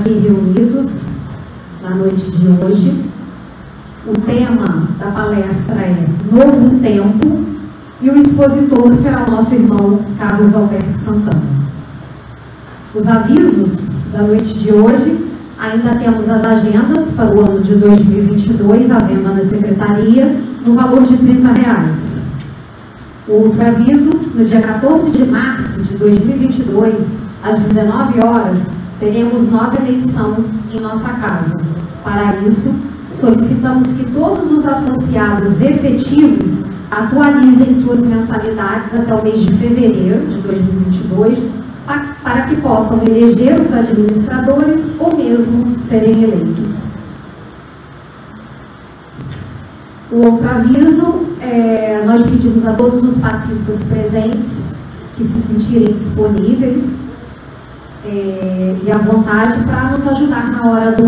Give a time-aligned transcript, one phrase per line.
[0.00, 1.08] Aqui reunidos
[1.82, 3.04] na noite de hoje.
[4.06, 7.44] O tema da palestra é Novo Tempo
[8.00, 11.42] e o expositor será nosso irmão Carlos Alberto Santana.
[12.94, 15.22] Os avisos da noite de hoje,
[15.58, 21.02] ainda temos as agendas para o ano de 2022 à venda na secretaria no valor
[21.02, 22.28] de 30 reais.
[23.28, 28.69] Outro aviso, no dia 14 de março de 2022, às 19 horas,
[29.00, 31.58] teremos nova eleição em nossa casa.
[32.04, 39.54] Para isso, solicitamos que todos os associados efetivos atualizem suas mensalidades até o mês de
[39.54, 41.38] fevereiro de 2022,
[42.22, 46.90] para que possam eleger os administradores ou mesmo serem eleitos.
[50.12, 54.74] O outro aviso, é, nós pedimos a todos os passistas presentes
[55.16, 57.09] que se sentirem disponíveis
[58.10, 61.06] é, e à vontade para nos ajudar na hora do,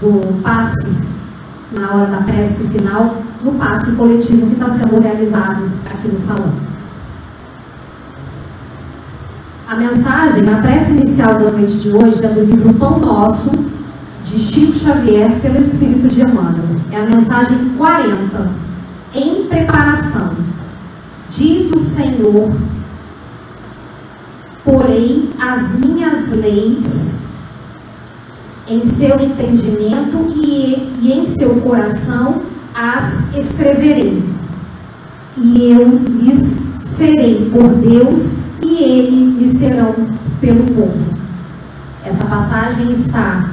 [0.00, 0.96] do passe,
[1.72, 6.52] na hora da prece final, no passe coletivo que está sendo realizado aqui no salão.
[9.68, 13.50] A mensagem, a prece inicial da noite de hoje é do livro Pão Nosso,
[14.24, 16.80] de Chico Xavier, pelo Espírito de Emmanuel.
[16.90, 18.50] É a mensagem 40.
[19.14, 20.34] Em preparação.
[21.30, 22.50] Diz o Senhor,
[24.64, 27.22] porém as minhas leis
[28.68, 32.42] em seu entendimento e, e em seu coração
[32.74, 34.22] as escreverei.
[35.36, 39.94] E eu lhes serei por Deus e ele lhes serão
[40.40, 41.18] pelo povo.
[42.04, 43.50] Essa passagem está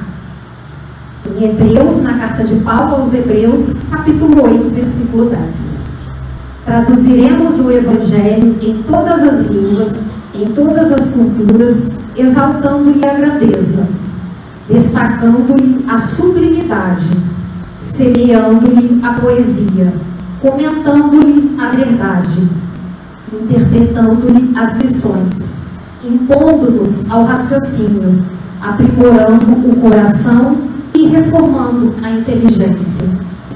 [1.26, 5.90] em Hebreus, na carta de Paulo aos Hebreus, capítulo 8, versículo 10.
[6.64, 10.06] Traduziremos o Evangelho em todas as línguas,
[10.40, 13.86] em todas as culturas, exaltando-lhe a grandeza,
[14.68, 17.10] destacando-lhe a sublimidade,
[17.78, 19.92] semeando-lhe a poesia,
[20.40, 22.48] comentando-lhe a verdade,
[23.30, 25.66] interpretando-lhe as lições,
[26.02, 28.24] impondo-nos ao raciocínio,
[28.62, 30.56] aprimorando o coração
[30.94, 33.10] e reformando a inteligência,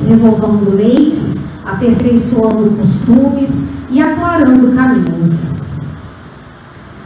[0.07, 5.64] renovando leis, aperfeiçoando costumes e aclarando caminhos.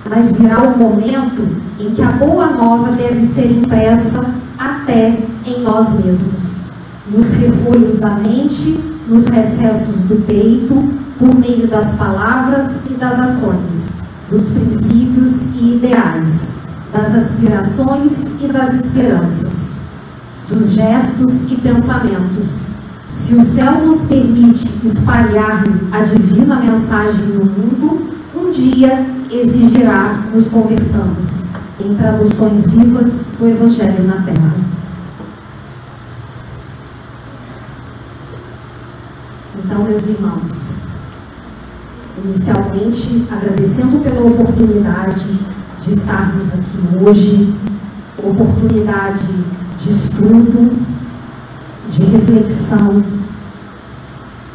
[0.09, 1.49] Mas virá o momento
[1.79, 6.63] em que a boa nova deve ser impressa até em nós mesmos,
[7.11, 13.99] nos refolhos da mente, nos recessos do peito, por meio das palavras e das ações,
[14.31, 16.59] dos princípios e ideais,
[16.93, 19.89] das aspirações e das esperanças
[20.49, 22.69] dos gestos e pensamentos.
[23.09, 28.08] Se o céu nos permite espalhar a divina mensagem no mundo,
[28.49, 31.49] um dia exigirá nos convertamos
[31.79, 34.55] em traduções vivas do Evangelho na Terra.
[39.63, 40.79] Então, meus irmãos,
[42.25, 45.27] inicialmente agradecendo pela oportunidade
[45.83, 47.55] de estarmos aqui hoje,
[48.17, 49.29] oportunidade
[49.79, 50.73] de estudo,
[51.91, 53.03] de reflexão,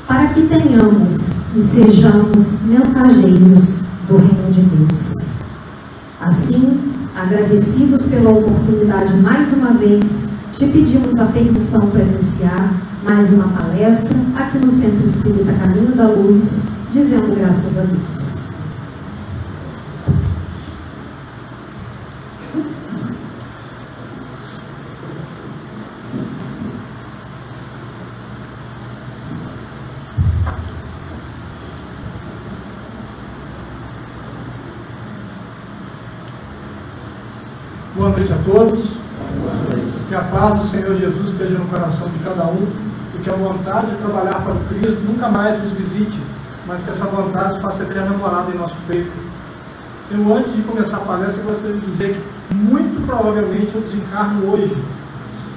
[0.08, 5.14] para que tenhamos e sejamos mensageiros do Reino de Deus.
[6.20, 6.80] Assim,
[7.16, 14.18] agradecidos pela oportunidade mais uma vez, te pedimos a permissão para iniciar mais uma palestra
[14.36, 16.64] aqui no Centro Espírita Caminho da Luz,
[16.94, 18.33] dizendo graças a Deus.
[38.14, 38.84] Noite a todos.
[40.08, 42.68] Que a paz do Senhor Jesus esteja no coração de cada um
[43.16, 46.20] e que a vontade de trabalhar para o Cristo nunca mais nos visite,
[46.68, 49.12] mas que essa vontade faça eterna morada em nosso peito.
[50.12, 52.16] Eu, antes de começar a palestra, gostaria de dizer
[52.48, 54.78] que muito provavelmente eu desencarno hoje,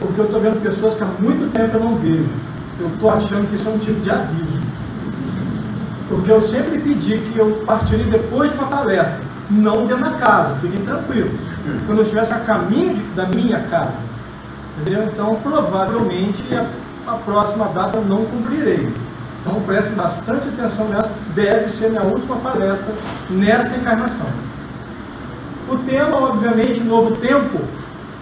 [0.01, 2.31] porque eu estou vendo pessoas que há muito tempo eu não vejo.
[2.81, 4.63] Eu estou achando que isso é um tipo de aviso.
[6.09, 9.21] Porque eu sempre pedi que eu partiria depois de uma palestra,
[9.51, 11.56] não dentro da casa, fiquem tranquilos
[11.87, 13.95] quando eu estivesse a caminho de, da minha casa.
[14.81, 15.05] Entendeu?
[15.05, 16.67] Então, provavelmente, a,
[17.11, 18.89] a, próxima data não cumprirei.
[19.41, 21.11] Então, preste bastante atenção nessa.
[21.35, 22.93] Deve ser minha última palestra
[23.31, 24.27] nesta encarnação.
[25.69, 27.61] O tema, obviamente, Novo Tempo,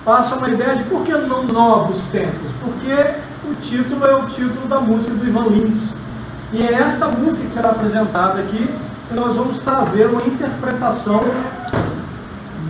[0.04, 2.50] passa uma ideia de por que não novos tempos?
[2.60, 2.92] Porque
[3.48, 5.98] o título é o título da música do Ivan Lins.
[6.52, 8.68] E é esta música que será apresentada aqui
[9.08, 11.22] que nós vamos trazer uma interpretação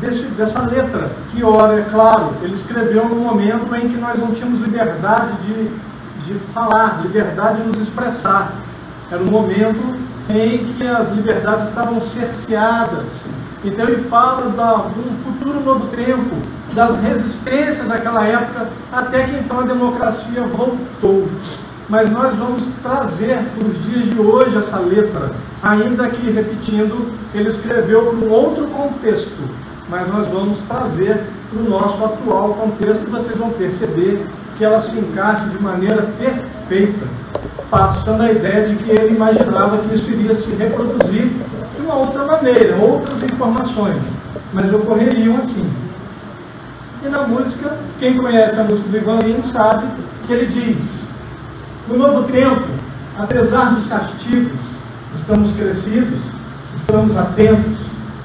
[0.04, 4.32] desse, dessa letra, que, ora, é claro, ele escreveu no momento em que nós não
[4.32, 5.68] tínhamos liberdade de,
[6.26, 8.52] de falar, liberdade de nos expressar.
[9.10, 9.98] Era um momento
[10.28, 13.04] em que as liberdades estavam cerceadas.
[13.64, 14.50] Então ele fala
[14.90, 16.36] de um futuro novo tempo,
[16.74, 21.28] das resistências daquela época, até que então a democracia voltou.
[21.88, 25.30] Mas nós vamos trazer para os dias de hoje essa letra,
[25.62, 29.42] ainda que, repetindo, ele escreveu para um outro contexto,
[29.94, 34.26] mas nós vamos trazer para o nosso atual contexto e vocês vão perceber
[34.58, 37.06] que ela se encaixa de maneira perfeita,
[37.70, 41.31] passando a ideia de que ele imaginava que isso iria se reproduzir
[41.76, 43.96] de uma outra maneira, outras informações,
[44.52, 45.64] mas ocorreriam assim.
[47.05, 49.87] E na música, quem conhece a música do Ivan Lins sabe
[50.26, 51.02] que ele diz:
[51.87, 52.64] No novo tempo,
[53.17, 54.58] apesar dos castigos,
[55.14, 56.19] estamos crescidos,
[56.75, 57.79] estamos atentos,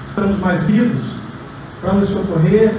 [0.08, 1.19] estamos mais vivos
[1.82, 2.74] para nos socorrer,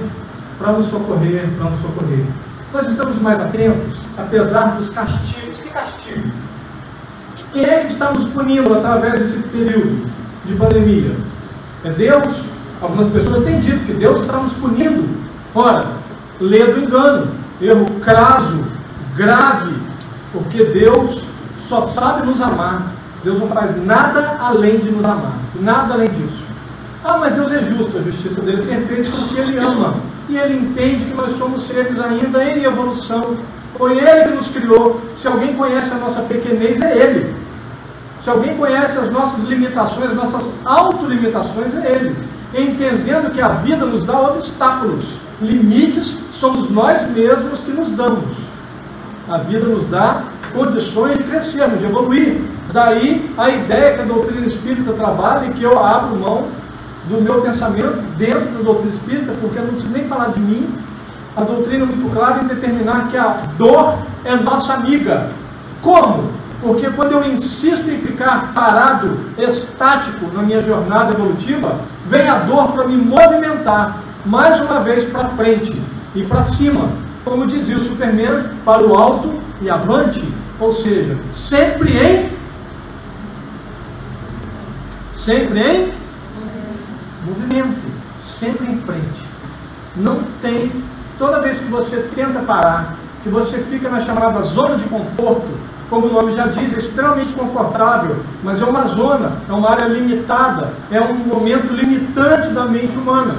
[0.59, 2.25] para nos socorrer, para nos socorrer.
[2.73, 5.59] Nós estamos mais atentos, apesar dos castigos.
[5.59, 6.31] Que castigo?
[7.53, 10.07] Quem é que está nos punindo através desse período
[10.45, 11.15] de pandemia?
[11.83, 12.45] É Deus?
[12.81, 15.21] Algumas pessoas têm dito que Deus está nos punindo
[15.53, 15.85] Ora,
[16.39, 17.27] lê do engano,
[17.59, 18.63] erro craso,
[19.17, 19.75] grave,
[20.31, 21.25] porque Deus
[21.67, 22.93] só sabe nos amar.
[23.21, 26.40] Deus não faz nada além de nos amar, nada além disso.
[27.03, 29.95] Ah, mas Deus é justo, a justiça dele é perfeita porque ele ama.
[30.29, 33.37] E ele entende que nós somos seres ainda em evolução.
[33.77, 35.01] Foi ele que nos criou.
[35.17, 37.35] Se alguém conhece a nossa pequenez, é ele.
[38.21, 42.15] Se alguém conhece as nossas limitações, nossas autolimitações, é ele.
[42.53, 48.37] Entendendo que a vida nos dá obstáculos limites somos nós mesmos que nos damos.
[49.27, 52.41] A vida nos dá condições de crescermos, de evoluir.
[52.71, 56.47] Daí a ideia que a doutrina espírita trabalha e que eu abro mão
[57.05, 60.69] do meu pensamento dentro da doutrina espírita, porque eu não preciso nem falar de mim.
[61.35, 65.31] A doutrina é muito clara em determinar que a dor é nossa amiga.
[65.81, 66.29] Como?
[66.61, 72.71] Porque quando eu insisto em ficar parado, estático na minha jornada evolutiva, vem a dor
[72.73, 75.81] para me movimentar mais uma vez para frente
[76.13, 76.89] e para cima.
[77.25, 80.23] Como dizia o Superman, para o alto e avante.
[80.59, 82.29] Ou seja, sempre em.
[85.17, 86.00] Sempre em
[87.25, 87.91] movimento.
[88.25, 89.25] Sempre em frente.
[89.95, 90.71] Não tem.
[91.17, 95.47] Toda vez que você tenta parar, que você fica na chamada zona de conforto,
[95.89, 99.85] como o nome já diz, é extremamente confortável, mas é uma zona, é uma área
[99.85, 103.35] limitada, é um momento limitante da mente humana.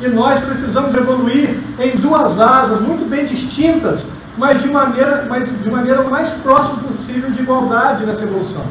[0.00, 4.06] E nós precisamos evoluir em duas asas muito bem distintas,
[4.36, 8.64] mas de maneira, mas de maneira mais próxima possível de igualdade nessa evolução.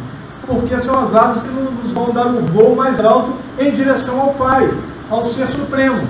[0.45, 4.33] Porque são as asas que nos vão dar um voo mais alto em direção ao
[4.33, 4.69] Pai,
[5.09, 6.01] ao Ser Supremo,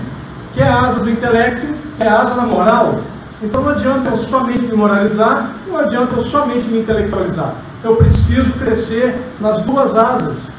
[0.53, 1.67] que é a asa do intelecto,
[1.99, 2.99] é a asa da moral.
[3.41, 7.53] Então não adianta eu somente me moralizar, não adianta eu somente me intelectualizar.
[7.83, 10.53] Eu preciso crescer nas duas asas.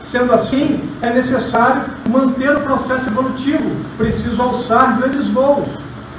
[0.00, 3.68] Sendo assim, é necessário manter o processo evolutivo.
[3.98, 5.66] Preciso alçar grandes voos.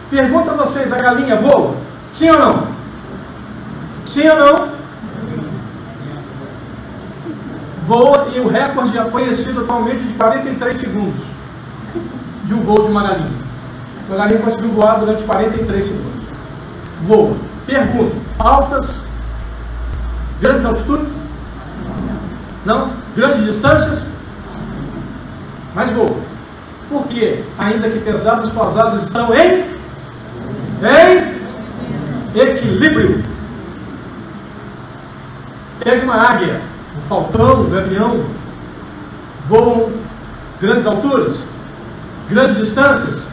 [0.10, 1.76] Pergunta a vocês: a galinha voa?
[2.12, 2.68] Sim ou não?
[4.06, 4.73] Sim ou não?
[7.88, 11.34] Voa e o recorde é conhecido atualmente de 43 segundos
[12.46, 13.32] de um voo de uma galinha.
[14.08, 16.24] Uma galinha conseguiu voar durante 43 segundos.
[17.08, 17.36] Voa.
[17.66, 19.04] Pergunta: altas,
[20.40, 21.14] grandes altitudes?
[22.66, 22.90] Não?
[23.16, 24.06] Grandes distâncias?
[25.76, 26.22] Mas vou.
[26.90, 27.44] Por quê?
[27.58, 29.66] Ainda que pesadas suas asas estão em,
[32.36, 33.24] em equilíbrio.
[35.80, 36.62] Pega uma águia,
[37.08, 38.24] falcão, gavião,
[39.48, 39.92] voam
[40.62, 41.38] grandes alturas,
[42.30, 43.28] grandes distâncias,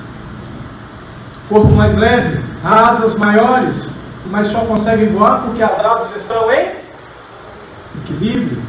[1.48, 3.90] corpo mais leve, asas maiores,
[4.30, 6.80] mas só conseguem voar porque as asas estão em
[8.02, 8.62] equilíbrio.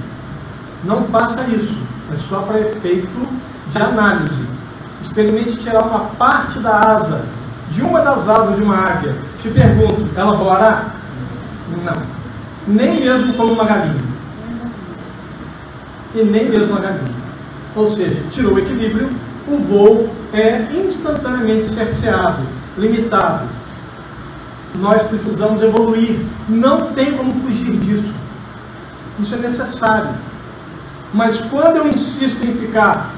[0.83, 1.81] Não faça isso.
[2.11, 3.27] É só para efeito
[3.71, 4.45] de análise.
[5.01, 7.25] Experimente tirar uma parte da asa,
[7.71, 9.15] de uma das asas de uma águia.
[9.41, 10.85] Te pergunto, ela voará?
[11.83, 12.01] Não.
[12.67, 14.10] Nem mesmo como uma galinha.
[16.15, 17.21] E nem mesmo uma galinha.
[17.75, 19.09] Ou seja, tirou o equilíbrio,
[19.47, 22.41] o voo é instantaneamente cerceado,
[22.77, 23.47] limitado.
[24.75, 26.19] Nós precisamos evoluir.
[26.47, 28.13] Não tem como fugir disso.
[29.19, 30.09] Isso é necessário.
[31.13, 33.13] Mas quando eu insisto em ficar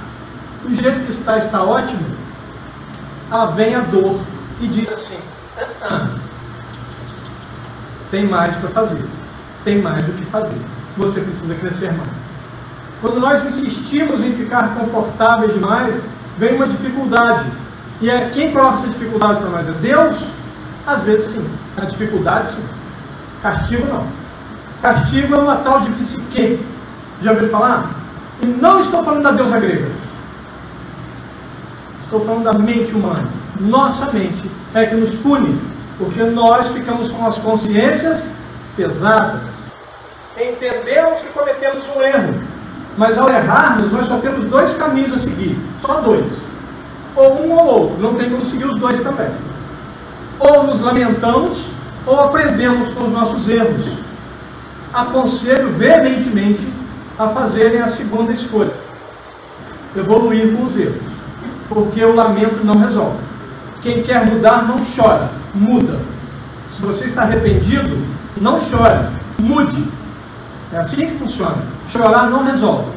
[0.64, 2.06] do jeito que está, está ótimo,
[3.30, 4.20] ah, vem a dor
[4.62, 5.20] e diz assim:
[5.82, 6.10] ah,
[8.10, 9.04] tem mais para fazer,
[9.64, 10.60] tem mais o que fazer.
[10.98, 12.23] Você precisa crescer mais.
[13.04, 16.02] Quando nós insistimos em ficar confortáveis demais,
[16.38, 17.52] vem uma dificuldade.
[18.00, 19.68] E é quem coloca essa dificuldade para nós?
[19.68, 20.16] É Deus?
[20.88, 21.50] Às vezes sim.
[21.76, 22.64] A dificuldade sim.
[23.42, 24.08] Castigo não.
[24.82, 26.66] Castigo é uma tal de psique.
[27.22, 27.90] Já ouviu falar?
[28.42, 29.92] E não estou falando da deusa grega.
[32.06, 33.28] Estou falando da mente humana.
[33.60, 35.60] Nossa mente é que nos pune,
[35.98, 38.28] porque nós ficamos com as consciências
[38.78, 39.42] pesadas.
[40.38, 42.34] Entendemos que cometemos um erro,
[42.98, 46.32] mas ao errarmos, nós só temos dois caminhos a seguir só dois.
[47.16, 49.30] Ou um ou outro, não tem como seguir os dois também.
[50.40, 51.68] Ou nos lamentamos,
[52.06, 53.86] ou aprendemos com os nossos erros.
[54.94, 56.68] Aconselho veementemente
[57.18, 58.74] a fazerem a segunda escolha:
[59.96, 61.14] evoluir com os erros
[61.74, 63.18] porque o lamento não resolve.
[63.82, 66.00] Quem quer mudar não chora, muda.
[66.76, 67.98] Se você está arrependido,
[68.40, 69.08] não chore,
[69.40, 69.84] mude.
[70.74, 71.58] É assim que funciona.
[71.92, 72.92] Chorar não resolve.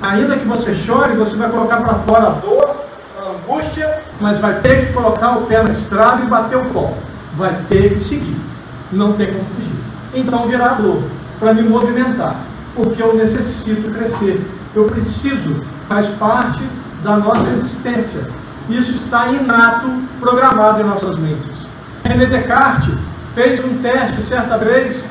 [0.00, 2.76] Ainda que você chore, você vai colocar para fora a dor,
[3.18, 6.94] a angústia, mas vai ter que colocar o pé na estrada e bater o pó.
[7.36, 8.40] Vai ter que seguir.
[8.90, 9.76] Não tem como fugir.
[10.14, 11.02] Então virá dor
[11.38, 12.36] para me movimentar,
[12.74, 14.40] porque eu necessito crescer.
[14.74, 16.62] Eu preciso, faz parte
[17.02, 18.26] da nossa existência.
[18.70, 19.88] Isso está inato,
[20.20, 21.58] programado em nossas mentes.
[22.04, 22.94] René Descartes
[23.34, 25.04] fez um teste certa vez,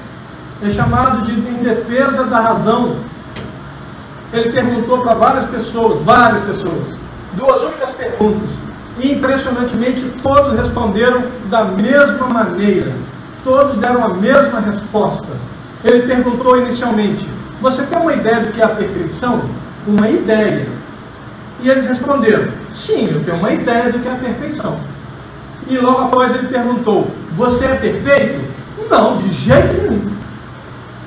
[0.63, 2.95] é chamado de em defesa da razão.
[4.33, 6.95] Ele perguntou para várias pessoas, várias pessoas,
[7.33, 8.49] duas únicas perguntas.
[8.99, 12.91] E impressionantemente todos responderam da mesma maneira.
[13.43, 15.27] Todos deram a mesma resposta.
[15.83, 17.29] Ele perguntou inicialmente:
[17.61, 19.41] Você tem uma ideia do que é a perfeição?
[19.85, 20.67] Uma ideia.
[21.61, 24.77] E eles responderam: Sim, eu tenho uma ideia do que é a perfeição.
[25.69, 28.41] E logo após ele perguntou: Você é perfeito?
[28.89, 30.17] Não, de jeito nenhum.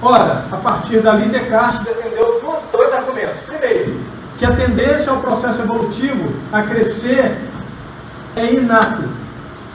[0.02, 2.40] Ora, a partir dali, Descartes defendeu
[2.72, 3.42] dois, argumentos.
[3.46, 4.00] Primeiro,
[4.38, 7.36] que a tendência ao processo evolutivo a crescer
[8.34, 9.02] é inato,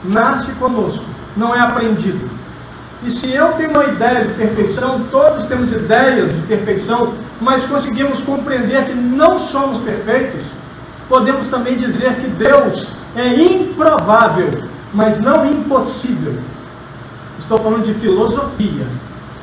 [0.02, 1.04] nasce conosco,
[1.36, 2.28] não é aprendido.
[3.04, 8.22] E se eu tenho uma ideia de perfeição, todos temos ideias de perfeição, mas conseguimos
[8.22, 10.42] compreender que não somos perfeitos,
[11.08, 14.50] podemos também dizer que Deus é improvável,
[14.92, 16.34] mas não impossível.
[17.38, 18.86] Estou falando de filosofia,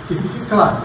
[0.07, 0.77] que fique claro.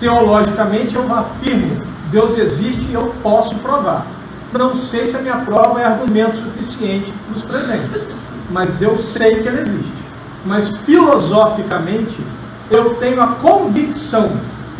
[0.00, 4.06] Teologicamente eu afirmo, Deus existe e eu posso provar.
[4.52, 8.02] Não sei se a minha prova é argumento suficiente para presentes,
[8.50, 9.94] mas eu sei que ele existe.
[10.46, 12.18] Mas filosoficamente
[12.70, 14.30] eu tenho a convicção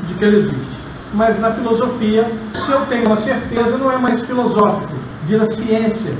[0.06, 0.74] de que ele existe
[1.14, 4.92] mas na filosofia, se eu tenho uma certeza, não é mais filosófico,
[5.24, 6.12] vira ciência,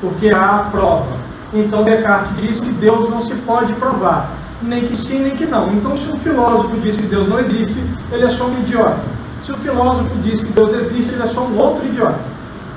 [0.00, 1.16] porque há a prova.
[1.52, 4.30] Então Descartes diz que Deus não se pode provar,
[4.62, 5.72] nem que sim, nem que não.
[5.72, 9.00] Então, se um filósofo diz que Deus não existe, ele é só um idiota.
[9.44, 12.18] Se o filósofo diz que Deus existe, ele é só um outro idiota.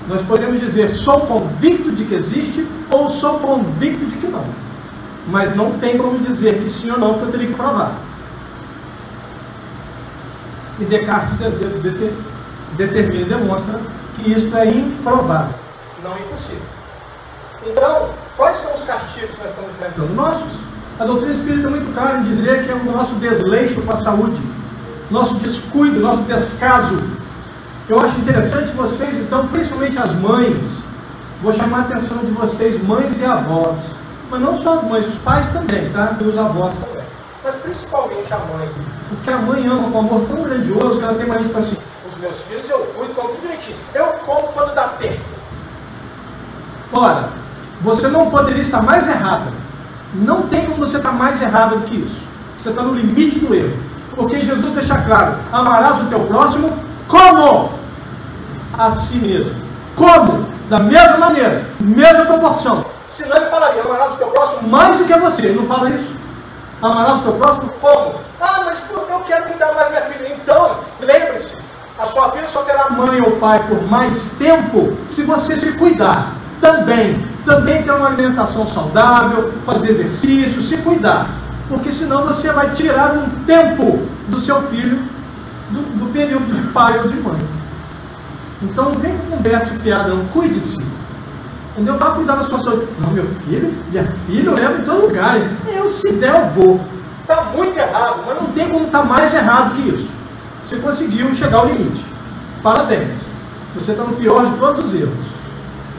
[0.08, 4.44] Nós podemos dizer, sou convicto de que existe, ou sou convicto de que não.
[5.28, 7.96] Mas não tem como dizer que sim ou não, porque eu teria que provar.
[10.80, 11.38] E Descartes
[12.78, 13.80] determina e demonstra
[14.16, 15.56] que isso é improvável,
[16.04, 16.62] não é impossível.
[17.66, 20.14] Então, quais são os castigos que nós estamos enfrentando?
[20.14, 20.65] Nossos.
[21.00, 23.98] A doutrina espírita é muito clara em dizer que é o nosso desleixo com a
[23.98, 24.42] saúde,
[25.12, 26.98] nosso descuido, nosso descaso.
[27.90, 30.80] Eu acho interessante vocês, então, principalmente as mães,
[31.42, 33.98] vou chamar a atenção de vocês, mães e avós,
[34.32, 36.16] mas não só as mães, os pais também, tá?
[36.20, 37.04] E os avós também.
[37.44, 38.70] Mas principalmente a mãe
[39.10, 41.78] porque a mãe ama com um amor tão grandioso que ela tem de falar assim:
[42.12, 43.78] os meus filhos eu cuido, como tudo direitinho.
[43.94, 45.22] Eu como quando dá tempo.
[46.92, 47.30] Ora,
[47.82, 49.65] você não poderia estar mais errada.
[50.16, 52.26] Não tem como você estar mais errada do que isso.
[52.62, 53.78] Você está no limite do erro.
[54.16, 56.72] Porque Jesus deixa claro: amarás o teu próximo
[57.08, 57.72] como?
[58.78, 59.52] A si mesmo.
[59.96, 60.46] Como?
[60.70, 62.86] Da mesma maneira, mesma proporção.
[63.10, 65.48] Senão ele falaria: amarás o teu próximo mais do que você.
[65.48, 66.16] Ele não fala isso.
[66.82, 68.16] Amarás o teu próximo como?
[68.40, 70.34] Ah, mas eu quero cuidar mais minha filha.
[70.34, 71.58] Então, lembre-se,
[71.98, 76.34] a sua filha só terá mãe ou pai por mais tempo se você se cuidar.
[76.62, 81.30] Também, também ter uma alimentação saudável, fazer exercício, se cuidar.
[81.70, 84.98] Porque senão você vai tirar um tempo do seu filho
[85.70, 87.40] do, do período de pai ou de mãe.
[88.62, 90.26] Então não vem com conversa fiada, não.
[90.26, 90.84] Cuide-se.
[91.74, 91.98] Entendeu?
[91.98, 92.88] Vá cuidar da sua saúde.
[93.00, 95.38] Não, meu filho, minha filha eu levo em todo lugar.
[95.68, 96.80] Eu, se der, eu vou.
[97.22, 100.10] Está muito errado, mas não tem como estar tá mais errado que isso.
[100.64, 102.06] Você conseguiu chegar ao limite.
[102.62, 103.36] Parabéns.
[103.76, 105.26] Você está no pior de todos os erros.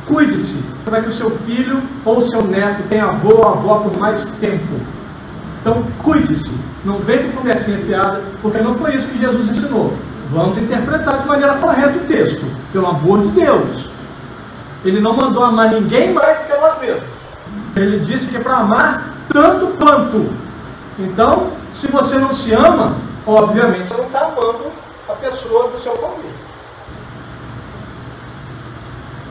[0.06, 4.24] Cuide-se para que o seu filho ou seu neto tenha avô ou avó por mais
[4.36, 4.80] tempo.
[5.60, 6.52] Então, cuide-se.
[6.84, 9.92] Não vem com conversinha fiada, porque não foi isso que Jesus ensinou.
[10.30, 13.90] Vamos interpretar de maneira correta o texto, pelo amor de Deus.
[14.84, 17.02] Ele não mandou amar ninguém mais que nós mesmos.
[17.74, 20.32] Ele disse que é para amar tanto quanto.
[21.00, 22.94] Então, se você não se ama,
[23.26, 24.66] obviamente você não está amando
[25.08, 26.45] a pessoa do seu convívio.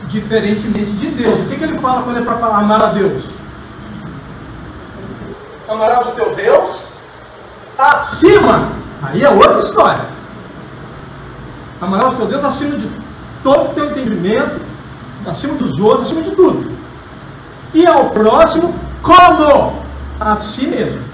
[0.08, 1.40] Diferentemente de Deus.
[1.40, 3.24] O que, que ele fala quando é para amar a Deus?
[5.68, 6.82] Amarás o teu Deus
[7.78, 8.68] acima.
[9.02, 10.04] Aí é outra história.
[11.80, 12.88] Amarás o teu Deus acima de
[13.42, 14.60] todo o teu entendimento,
[15.26, 16.72] acima dos outros, acima de tudo.
[17.74, 19.84] E ao próximo, como?
[20.18, 21.04] A si mesmo.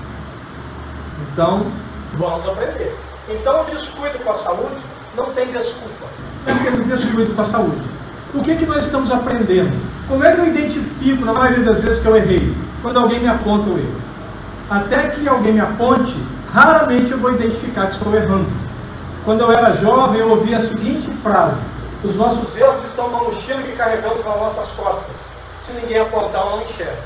[1.33, 1.67] Então,
[2.15, 2.97] vamos aprender.
[3.29, 4.77] Então, o descuido com a saúde
[5.17, 6.07] não tem desculpa.
[6.47, 7.92] Não temos descuido com a saúde.
[8.35, 9.71] O que, que nós estamos aprendendo?
[10.09, 12.55] Como é que eu identifico, na maioria das vezes, que eu errei?
[12.81, 14.01] Quando alguém me aponta o erro.
[14.71, 16.17] Até que alguém me aponte,
[16.51, 18.47] raramente eu vou identificar que estou errando.
[19.25, 21.61] Quando eu era jovem, eu ouvia a seguinte frase:
[22.03, 25.17] Os nossos erros estão na mochila que carregamos nas nossas costas.
[25.61, 27.03] Se ninguém apontar, eu não enxergo.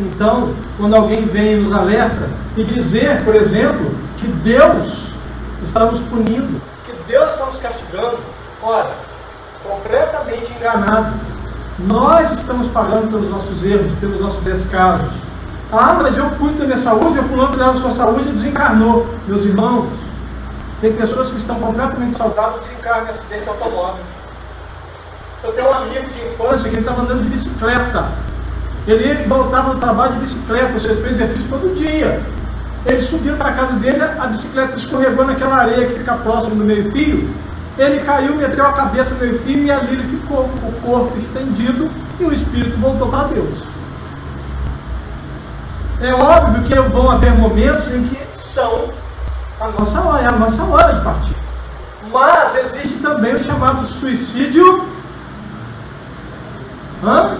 [0.00, 5.08] Então, quando alguém vem e nos alerta e dizer, por exemplo, que Deus
[5.62, 8.18] está nos punindo, que Deus está nos castigando,
[8.62, 8.90] ora,
[9.68, 11.14] completamente enganado.
[11.80, 15.08] Nós estamos pagando pelos nossos erros, pelos nossos descasos.
[15.70, 19.06] Ah, mas eu cuido da minha saúde, eu fulano cuidar da sua saúde e desencarnou.
[19.26, 19.88] Meus irmãos,
[20.80, 24.04] tem pessoas que estão completamente saudáveis e desencarnam em acidente automóvel.
[25.44, 28.08] Eu tenho um amigo de infância que ele estava andando de bicicleta.
[28.86, 32.22] Ele voltava do trabalho de bicicleta, ou seja, fez exercício todo dia.
[32.86, 36.64] Ele subiu para a casa dele, a bicicleta escorregou naquela areia que fica próximo do
[36.64, 37.28] meio-fio.
[37.78, 41.88] Ele caiu, meteu a cabeça no meio-fio e ali ele ficou, o corpo estendido
[42.18, 43.60] e o espírito voltou para Deus.
[46.00, 48.88] É óbvio que vão haver momentos em que são
[49.60, 51.36] a nossa hora, é a nossa hora de partir.
[52.12, 54.84] Mas existe também o chamado suicídio.
[57.04, 57.36] Hã?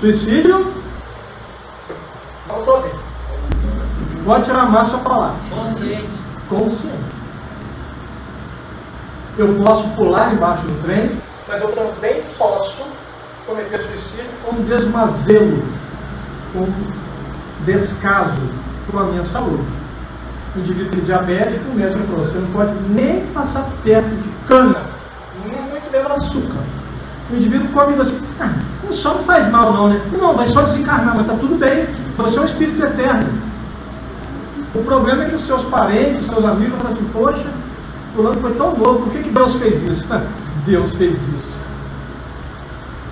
[0.00, 0.74] Suicídio?
[2.48, 3.00] Não estou.
[4.24, 5.36] Pode tirar mais sua palavra.
[5.50, 6.10] Consciente.
[6.48, 7.19] Consciente.
[9.40, 11.10] Eu posso pular embaixo do trem,
[11.48, 12.84] mas eu também posso
[13.46, 15.64] cometer suicídio com desmazelo,
[16.52, 16.68] com
[17.64, 18.50] descaso
[18.90, 19.64] com a minha saúde.
[20.54, 24.82] O indivíduo diabético, o médico falou, você não pode nem passar perto de cana,
[25.46, 26.60] nem muito menos açúcar.
[27.30, 28.52] O indivíduo come assim, ah,
[28.92, 30.02] só não faz mal não, né?
[30.12, 31.86] Não, vai só desencarnar, mas está tudo bem.
[32.18, 33.26] Você é um espírito eterno.
[34.74, 37.59] O problema é que os seus parentes, os seus amigos falam assim, poxa,
[38.14, 40.08] fulano foi tão novo, por que, que Deus fez isso?
[40.66, 41.58] Deus fez isso.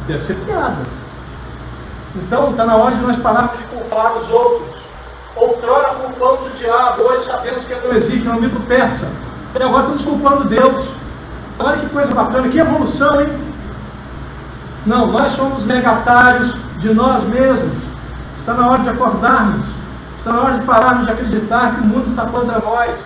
[0.06, 0.76] Deve ser piada.
[2.16, 4.82] Então está na hora de nós pararmos de culpar os outros.
[5.36, 9.08] Outrora culpamos o diabo, hoje sabemos que ele não existe, é um mito persa.
[9.54, 10.88] E agora estamos culpando Deus.
[11.58, 13.28] Olha que coisa bacana, que evolução, hein?
[14.86, 17.76] Não, nós somos negatários de nós mesmos.
[18.38, 19.66] Está na hora de acordarmos.
[20.16, 22.98] Está na hora de pararmos de acreditar que o mundo está contra nós.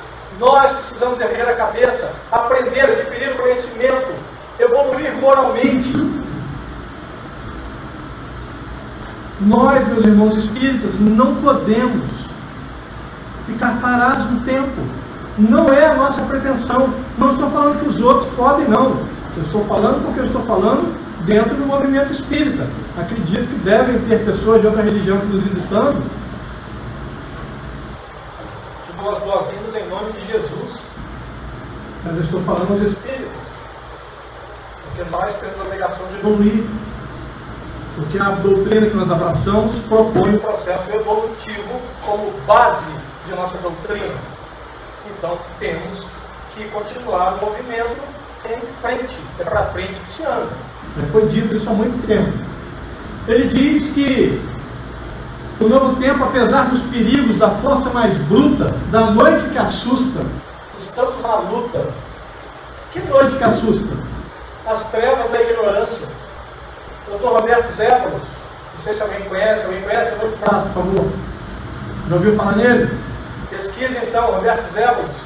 [0.43, 4.13] Nós precisamos erguer a cabeça, aprender, adquirir conhecimento,
[4.59, 5.93] evoluir moralmente.
[9.43, 12.03] Nós, meus irmãos espíritas, não podemos
[13.47, 14.83] ficar parados no tempo.
[15.39, 16.93] Não é a nossa pretensão.
[17.17, 18.97] Não estou falando que os outros podem, não.
[19.37, 20.93] Eu estou falando porque eu estou falando
[21.25, 22.67] dentro do movimento espírita.
[22.99, 26.03] Acredito que devem ter pessoas de outra religião que nos visitando.
[28.87, 30.81] Te dou as boas-vindas em nome de Jesus.
[32.05, 33.31] Mas eu estou falando aos espíritas.
[34.85, 36.65] Porque nós temos a obrigação de evoluir.
[37.97, 42.93] Porque a doutrina que nós abraçamos propõe o processo evolutivo como base
[43.27, 44.15] de nossa doutrina.
[45.07, 46.07] Então temos
[46.55, 48.01] que continuar o movimento
[48.47, 50.49] em frente, é para frente que se anda.
[50.99, 52.33] Já foi dito isso há muito tempo.
[53.29, 54.41] Ele diz que
[55.61, 60.21] o novo tempo, apesar dos perigos da força mais bruta, da noite que assusta,
[60.83, 61.87] estamos na luta.
[62.93, 63.95] Que noite que assusta?
[64.67, 66.07] As trevas da ignorância.
[67.09, 68.23] Doutor Roberto Zébalos,
[68.77, 71.13] não sei se alguém conhece, alguém conhece, eu vou te dar, por favor.
[72.09, 72.99] Já ouviu falar nele?
[73.51, 75.17] Pesquisa então, Roberto Zébalos,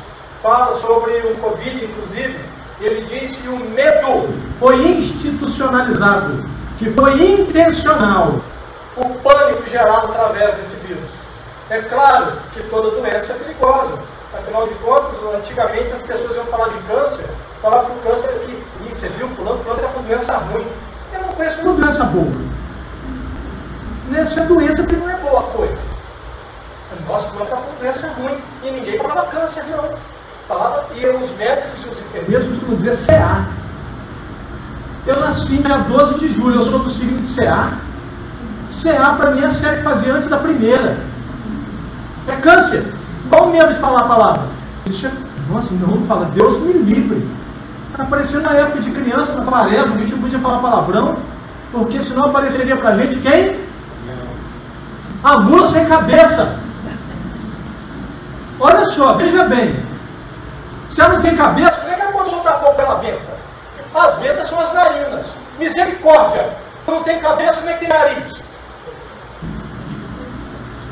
[0.43, 2.39] fala sobre o Covid, inclusive,
[2.81, 8.41] ele diz que o medo foi institucionalizado, que foi intencional,
[8.97, 11.11] o pânico gerado através desse vírus.
[11.69, 14.16] É claro que toda doença é perigosa.
[14.39, 17.27] Afinal de contas, antigamente as pessoas iam falar de câncer,
[17.63, 18.53] falavam que o câncer que,
[18.87, 20.67] Ih, você viu, fulano, fulano está com doença ruim.
[21.13, 22.33] Eu não conheço uma doença boa.
[24.11, 25.97] Nessa doença que não é boa coisa.
[27.09, 28.39] Nossa, fulano está com doença ruim.
[28.65, 29.89] E ninguém falava câncer, não.
[30.47, 33.47] Falava, e os médicos e os enfermeiros costumam dizer CA.
[35.07, 37.73] Eu nasci dia 12 de julho, eu sou do signo de CA.
[38.71, 40.97] CA para mim é a série que fazia antes da primeira.
[42.29, 42.96] É câncer.
[43.29, 44.43] Qual o medo de falar a palavra?
[44.87, 45.13] Isso é,
[45.51, 47.27] nossa, não fala, Deus me livre.
[47.99, 51.17] Apareceu na época de criança, na quaresma, a gente não podia falar palavrão,
[51.73, 53.59] porque senão apareceria para a gente quem?
[55.25, 56.61] A mula sem cabeça.
[58.61, 59.75] Olha só, veja bem.
[60.91, 63.37] Se ela não tem cabeça, como é que ela pode soltar fogo pela venta?
[63.95, 65.35] As ventas são as narinas.
[65.59, 66.51] Misericórdia.
[66.87, 68.46] Não tem cabeça, como é que tem nariz?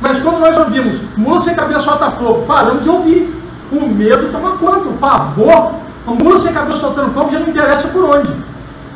[0.04, 3.42] Mas quando nós ouvimos, mula sem cabeça solta fogo, paramos de ouvir.
[3.72, 5.72] O medo toma conta, o pavor.
[6.06, 8.30] A mula sem cabeça soltando fogo já não interessa por onde.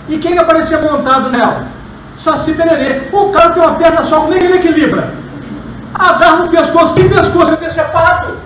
[0.07, 1.67] E quem aparecer montado nela?
[2.23, 3.09] Saci pererê.
[3.11, 5.15] O cara tem uma perna só, como é que ele equilibra?
[5.95, 8.37] Agarra no pescoço, tem pescoço é decepado.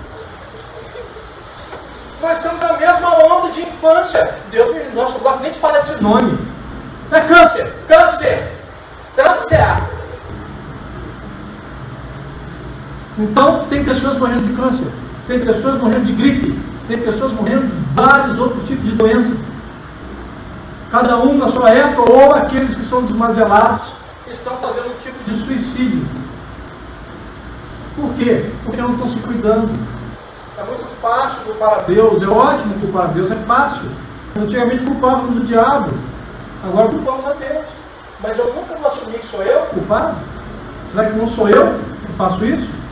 [2.21, 4.35] Nós estamos na mesma onda de infância.
[4.49, 6.39] Deus, nossa, não gosto nem de falar esse nome.
[7.11, 8.53] É câncer, câncer,
[9.17, 9.92] câncer.
[13.17, 14.87] Então, tem pessoas morrendo de câncer,
[15.27, 19.35] tem pessoas morrendo de gripe, tem pessoas morrendo de vários outros tipos de doença.
[20.89, 23.93] Cada um na sua época, ou aqueles que são desmazelados,
[24.31, 26.05] estão fazendo um tipo de suicídio.
[27.95, 28.49] Por quê?
[28.65, 29.69] Porque não estão se cuidando.
[30.57, 33.91] É muito fácil culpar a Deus, é ótimo culpar a Deus, é fácil.
[34.35, 35.91] Antigamente culpávamos o diabo,
[36.63, 37.65] agora culpamos a Deus.
[38.21, 40.15] Mas eu nunca vou assumir que sou eu culpado.
[40.91, 42.82] Será que não sou eu que faço isso?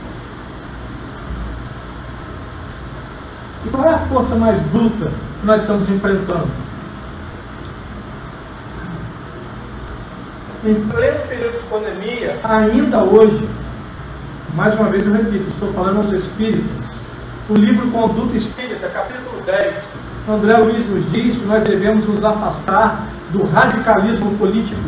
[3.64, 6.48] E qual é a força mais bruta que nós estamos enfrentando?
[10.64, 13.48] Em pleno período de pandemia, ainda hoje,
[14.54, 16.92] mais uma vez eu repito, estou falando aos espíritas.
[17.48, 19.94] O livro Conduta Espírita, capítulo 10,
[20.28, 24.80] André Luiz nos diz que nós devemos nos afastar do radicalismo político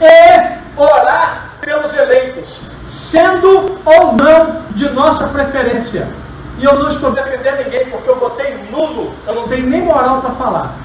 [0.00, 6.08] e orar pelos eleitos, sendo ou não de nossa preferência.
[6.58, 9.12] E eu não estou defendendo ninguém porque eu votei nulo.
[9.26, 10.76] Eu não tenho nem moral para falar.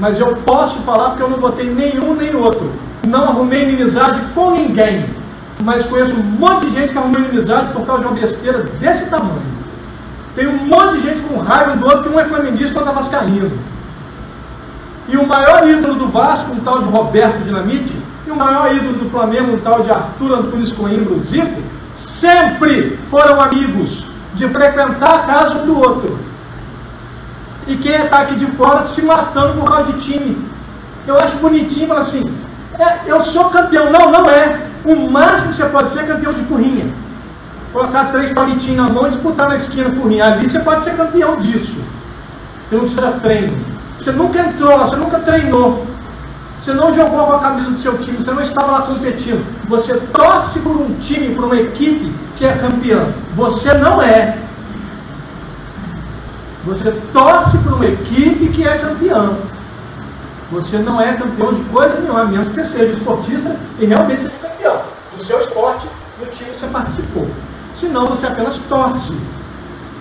[0.00, 2.72] Mas eu posso falar porque eu não votei nenhum nem outro.
[3.06, 5.06] Não arrumei inimizade com ninguém.
[5.60, 9.08] Mas conheço um monte de gente que arrumou inimizade por causa de uma besteira desse
[9.08, 9.56] tamanho.
[10.34, 12.90] Tem um monte de gente com raiva do outro que um é flamenguista e outro
[12.90, 13.50] é vascaíno.
[15.08, 18.94] E o maior ídolo do Vasco, um tal de Roberto Dinamite, e o maior ídolo
[18.94, 21.62] do Flamengo, um tal de Arthur Antunes Coimbra, Zico,
[21.96, 26.18] sempre foram amigos de frequentar a casa do outro.
[27.66, 30.46] E quem está aqui de fora se matando por causa de time.
[31.06, 32.22] Eu acho bonitinho falar assim,
[32.78, 33.90] é, eu sou campeão.
[33.90, 34.60] Não, não é.
[34.84, 36.86] O máximo que você pode ser é campeão de currinha.
[37.72, 40.26] Colocar três palitinhos na mão e disputar na esquina currinha.
[40.26, 41.82] Ali você pode ser campeão disso.
[42.68, 43.56] Você não precisa treino.
[43.98, 45.86] Você nunca entrou você nunca treinou.
[46.66, 49.40] Você não jogou com a camisa do seu time, você não estava lá competindo.
[49.68, 53.06] Você torce por um time, por uma equipe que é campeã.
[53.36, 54.36] Você não é.
[56.64, 59.36] Você torce por uma equipe que é campeã.
[60.50, 64.22] Você não é campeão de coisa nenhuma, a menos que você seja esportista e realmente
[64.22, 64.82] seja campeão
[65.16, 65.86] do seu esporte,
[66.18, 67.28] no time que você participou.
[67.76, 69.16] Senão você apenas torce.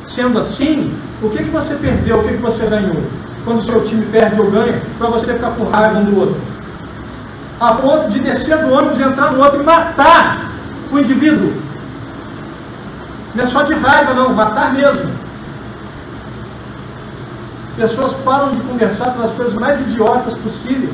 [0.08, 3.04] Sendo assim, o que, que você perdeu, o que, que você ganhou?
[3.43, 6.55] Quando o seu time perde ou ganha, para você ficar com raiva um do outro.
[7.60, 10.52] A ponto de descer do ônibus, entrar no outro e matar
[10.91, 11.54] o indivíduo.
[13.34, 15.12] Não é só de raiva, não, matar mesmo.
[17.78, 20.94] Pessoas param de conversar pelas coisas mais idiotas possíveis.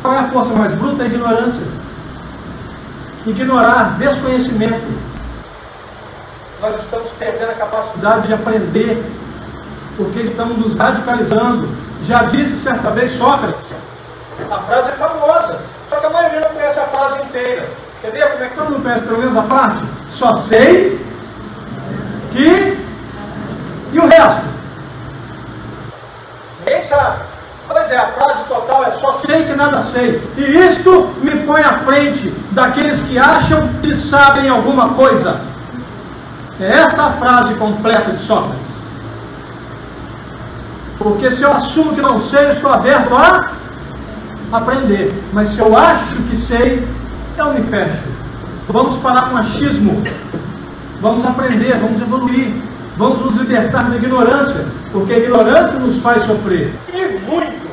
[0.00, 1.02] Qual é a força mais bruta?
[1.02, 1.66] A ignorância.
[3.26, 4.86] Ignorar, desconhecimento.
[6.60, 9.04] Nós estamos perdendo a capacidade de aprender,
[9.96, 11.68] porque estamos nos radicalizando.
[12.06, 13.72] Já disse certa vez Sócrates,
[14.50, 17.68] a frase é famosa, só que a maioria não conhece a frase inteira.
[18.02, 19.84] Ver como é que todo mundo conhece pelo menos a parte?
[20.10, 21.04] Só sei
[22.32, 22.78] que.
[23.92, 24.42] E o resto?
[26.64, 27.22] Ninguém sabe.
[27.66, 30.22] Pois é, a frase total é só sei que nada sei.
[30.36, 35.40] E isto me põe à frente daqueles que acham que sabem alguma coisa.
[36.60, 38.68] É esta a frase completa de Sócrates.
[40.98, 43.57] Porque se eu assumo que não sei, eu estou aberto a
[44.52, 45.12] aprender.
[45.32, 46.86] Mas se eu acho que sei,
[47.36, 48.08] eu me fecho.
[48.68, 50.02] Vamos parar com achismo.
[51.00, 52.54] Vamos aprender, vamos evoluir.
[52.96, 54.66] Vamos nos libertar da ignorância.
[54.92, 56.72] Porque a ignorância nos faz sofrer.
[56.92, 57.68] E muito.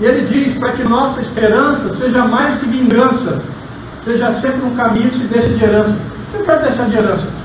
[0.00, 3.40] E ele diz para que nossa esperança seja mais que vingança,
[4.04, 5.96] seja sempre um caminho que se deixa de herança.
[6.34, 7.43] Eu quero deixar de herança?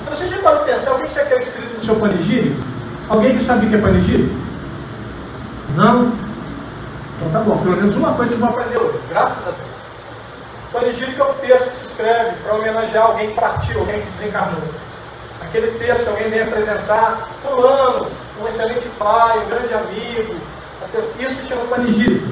[1.09, 2.61] Que você quer escrito no seu panegírico?
[3.09, 4.35] Alguém que sabe o que é panegírico?
[5.75, 6.13] Não?
[7.17, 9.69] Então tá bom, pelo menos uma coisa você vai aprender hoje, graças a Deus.
[10.71, 14.61] Panegírico é o texto que se escreve para homenagear alguém que partiu, alguém que desencarnou.
[15.41, 18.07] Aquele texto alguém vem apresentar, fulano,
[18.39, 20.35] um excelente pai, um grande amigo.
[21.19, 22.27] Isso chama panegírico.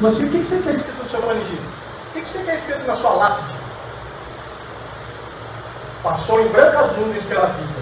[0.00, 1.62] Você, o que você quer escrito no seu panegírico?
[2.14, 3.67] O que você quer escrito na sua lápide?
[6.02, 7.78] Passou em brancas nuvens pela vida.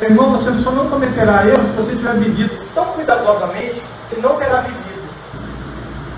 [0.00, 4.36] Meu irmão, você só não cometerá erros se você tiver vivido tão cuidadosamente que não
[4.36, 5.08] terá vivido.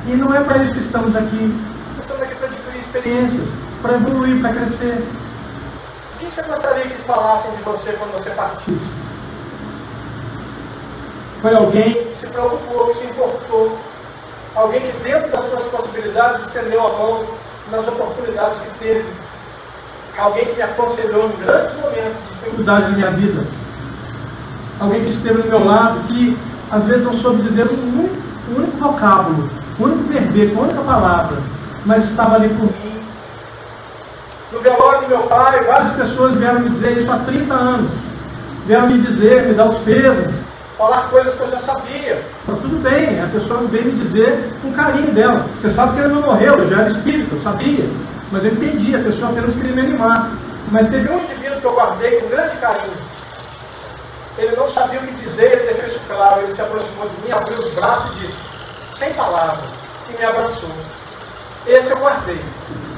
[0.06, 1.54] E não é para isso que estamos aqui.
[1.96, 3.48] Nós estamos aqui para adquirir experiências,
[3.80, 5.02] para evoluir, para crescer.
[6.14, 8.90] O que você gostaria que falassem de você quando você partisse?
[11.40, 13.78] Foi alguém que se preocupou, que se importou.
[14.54, 17.26] Alguém que, dentro das suas possibilidades, estendeu a mão
[17.70, 19.29] nas oportunidades que teve.
[20.20, 23.42] Alguém que me aconselhou em grandes momentos de dificuldade na minha vida.
[24.78, 26.36] Alguém que esteve do meu lado, que
[26.70, 28.16] às vezes não soube dizer um único,
[28.50, 31.38] um único vocábulo, o único verbete, uma única palavra,
[31.86, 33.02] mas estava ali por mim.
[34.52, 37.90] No velório do meu pai, várias pessoas vieram me dizer isso há 30 anos.
[38.66, 40.34] Vieram me dizer, me dar os pesos,
[40.76, 42.22] falar coisas que eu já sabia.
[42.42, 45.46] Então, tudo bem, a pessoa veio me dizer com carinho dela.
[45.54, 47.88] Você sabe que ele não morreu, eu já era espírito, eu sabia.
[48.30, 50.30] Mas eu entendi, a pessoa apenas queria me animar.
[50.70, 53.10] Mas teve um indivíduo que eu guardei com grande carinho.
[54.38, 56.42] Ele não sabia o que dizer, ele deixou isso claro.
[56.42, 58.38] Ele se aproximou de mim, abriu os braços e disse:
[58.92, 59.70] sem palavras,
[60.08, 60.70] e me abraçou.
[61.66, 62.40] Esse eu guardei.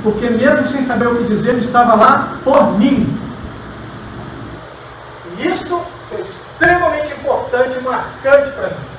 [0.02, 3.18] Porque mesmo sem saber o que dizer, ele estava lá por mim.
[5.38, 8.92] E isso foi extremamente importante marcante para mim.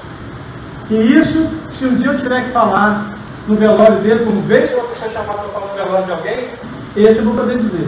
[0.90, 3.13] E isso, se um dia eu tiver que falar
[3.48, 6.50] no velório dele, como vez ou outra você chamar para falar no velório de alguém,
[6.96, 7.88] esse eu vou poder dizer.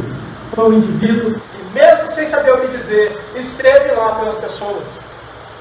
[0.54, 4.84] Foi um indivíduo que, mesmo sem saber o que dizer, esteve lá pelas pessoas.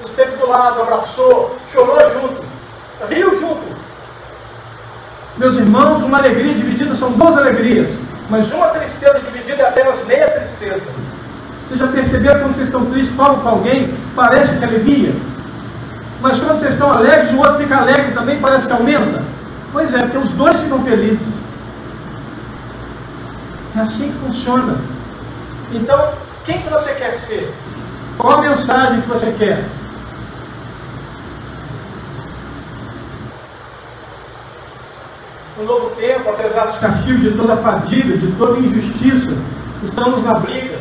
[0.03, 2.55] Esteve do lado, abraçou, chorou junto
[3.09, 3.75] riu junto.
[5.37, 7.91] Meus irmãos, uma alegria dividida são duas alegrias,
[8.29, 10.85] mas uma tristeza dividida é apenas meia tristeza.
[11.67, 15.11] Vocês já perceberam quando vocês estão tristes, falam com alguém, parece que alivia?
[16.21, 19.23] Mas quando vocês estão alegres, o outro fica alegre também, parece que aumenta?
[19.75, 21.33] Pois é, porque os dois ficam felizes.
[23.75, 24.79] É assim que funciona.
[25.73, 26.13] Então,
[26.45, 27.53] quem que você quer ser?
[28.17, 29.61] Qual a mensagem que você quer?
[35.57, 39.33] no novo tempo, apesar dos castigos, de toda fadiga, de toda injustiça,
[39.83, 40.79] estamos na briga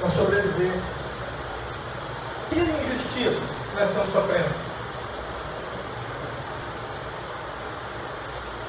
[0.00, 0.72] para sobreviver.
[2.50, 4.66] Que injustiças nós estamos sofrendo?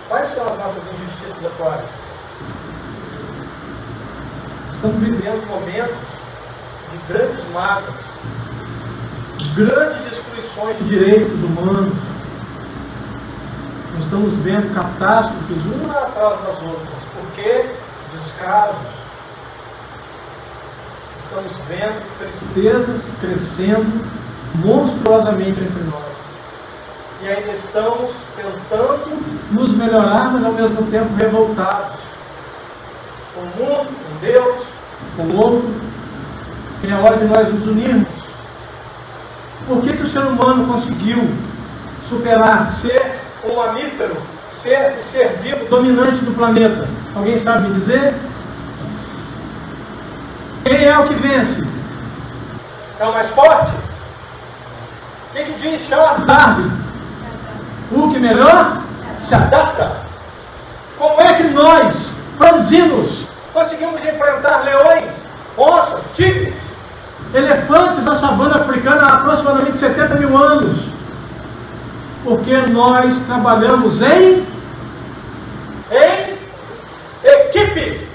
[0.09, 1.81] Quais são as nossas injustiças atuais?
[4.71, 5.97] Estamos vivendo momentos
[6.91, 7.95] de grandes mágoas,
[9.55, 11.93] grandes destruições de direitos humanos,
[13.93, 17.03] nós estamos vendo catástrofes uma atrás das outras.
[17.15, 17.65] Por quê?
[18.13, 18.77] Descasos.
[21.23, 24.05] Estamos vendo tristezas crescendo
[24.53, 26.06] monstruosamente entre nós.
[27.21, 31.97] E ainda estamos tentando nos melhorar, mas ao mesmo tempo revoltados.
[33.33, 34.57] Com o mundo, com Deus,
[35.15, 35.87] com o outro.
[36.83, 38.07] É hora de nós nos unirmos.
[39.67, 41.29] Por que, que o ser humano conseguiu
[42.07, 44.15] superar, ser um mamífero,
[44.51, 46.87] ser o ser vivo dominante do planeta?
[47.15, 48.13] Alguém sabe dizer?
[50.63, 51.67] Quem é o que vence?
[52.99, 53.73] É o mais forte?
[55.31, 56.86] O que, que diz Charles Darwin?
[57.91, 58.81] O que melhor
[59.21, 59.97] se adapta.
[60.97, 66.55] Como é que nós, franzinos, conseguimos enfrentar leões, onças, tigres,
[67.33, 70.97] elefantes da savana africana há aproximadamente 70 mil anos?
[72.27, 74.45] porque nós trabalhamos em,
[75.91, 76.37] em
[77.23, 78.05] equipe.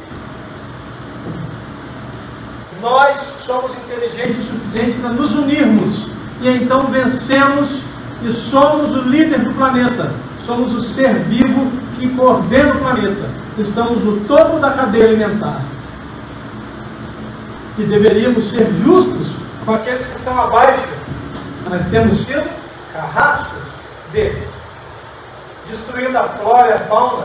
[2.82, 6.08] Nós somos inteligentes o suficiente para nos unirmos
[6.42, 7.81] e então vencemos
[8.24, 10.12] e somos o líder do planeta.
[10.46, 13.28] Somos o ser vivo que coordena o planeta.
[13.58, 15.60] Estamos no topo da cadeia alimentar.
[17.78, 19.28] E deveríamos ser justos
[19.64, 20.88] com aqueles que estão abaixo.
[21.68, 22.48] Mas temos sido
[22.92, 23.76] carrascos
[24.12, 24.48] deles,
[25.68, 27.24] destruindo a flora e a fauna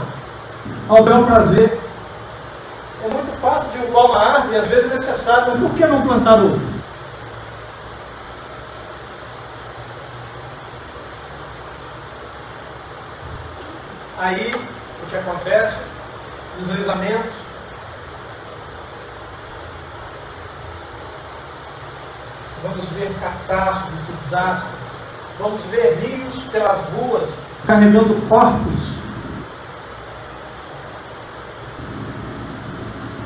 [0.88, 1.80] ao bel prazer.
[3.04, 6.60] É muito fácil derrubar uma árvore às vezes é necessário, por que não plantar outra?
[14.20, 14.52] Aí,
[15.04, 15.82] o que acontece?
[16.60, 17.34] Deslizamentos,
[22.64, 24.72] vamos ver catástrofes, desastres,
[25.40, 27.30] vamos ver rios pelas ruas
[27.68, 28.98] carregando corpos.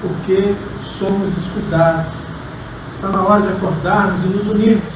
[0.02, 0.56] Porque
[1.00, 2.12] somos descuidados.
[2.94, 4.94] Está na hora de acordarmos e nos unirmos,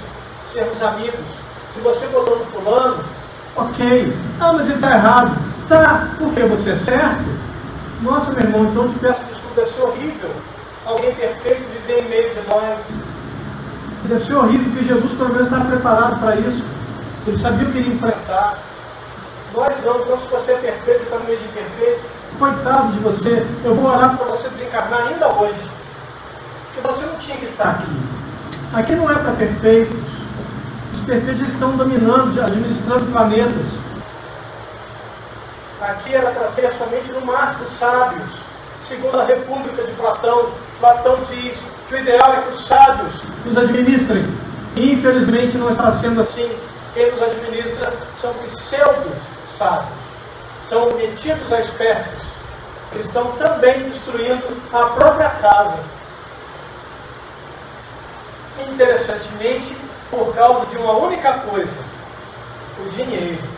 [0.51, 1.25] sermos amigos.
[1.71, 3.01] Se você botou no fulano,
[3.55, 4.17] ok.
[4.41, 5.54] Ah, mas ele está errado.
[5.67, 7.23] Tá, porque você é certo?
[8.01, 10.30] Nossa, meu irmão, então te peço desculpa, deve ser horrível.
[10.86, 12.82] Alguém perfeito viver em meio de nós.
[14.04, 16.63] Deve ser horrível, porque Jesus pelo menos estava preparado para isso.
[17.25, 18.60] Ele sabia o que iria enfrentar.
[19.56, 22.04] Nós não, então se você é perfeito, está no meio de imperfeitos,
[22.38, 25.69] coitado de você, eu vou orar para você desencarnar ainda hoje.
[26.73, 27.91] Porque você não tinha que estar aqui.
[28.73, 29.97] Aqui não é para perfeitos.
[30.93, 33.84] Os perfeitos estão dominando, administrando planetas.
[35.81, 38.29] Aqui era para ter somente no máximo sábios.
[38.81, 43.57] Segundo a República de Platão, Platão diz que o ideal é que os sábios nos
[43.57, 44.25] administrem.
[44.77, 46.49] Infelizmente não está sendo assim.
[46.93, 49.17] Quem nos administra são pseudos
[49.57, 49.99] sábios.
[50.69, 52.25] São metidos a espertos.
[52.93, 55.77] Eles estão também destruindo a própria casa.
[58.69, 59.75] Interessantemente,
[60.09, 61.83] por causa de uma única coisa:
[62.79, 63.54] o dinheiro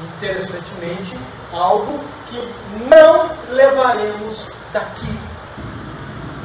[0.00, 1.18] interessantemente,
[1.52, 2.48] algo que
[2.88, 5.18] não levaremos daqui.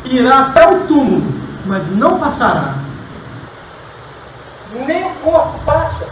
[0.05, 1.23] Irá até o túmulo,
[1.65, 2.75] mas não passará.
[4.73, 6.07] Nem o corpo passa.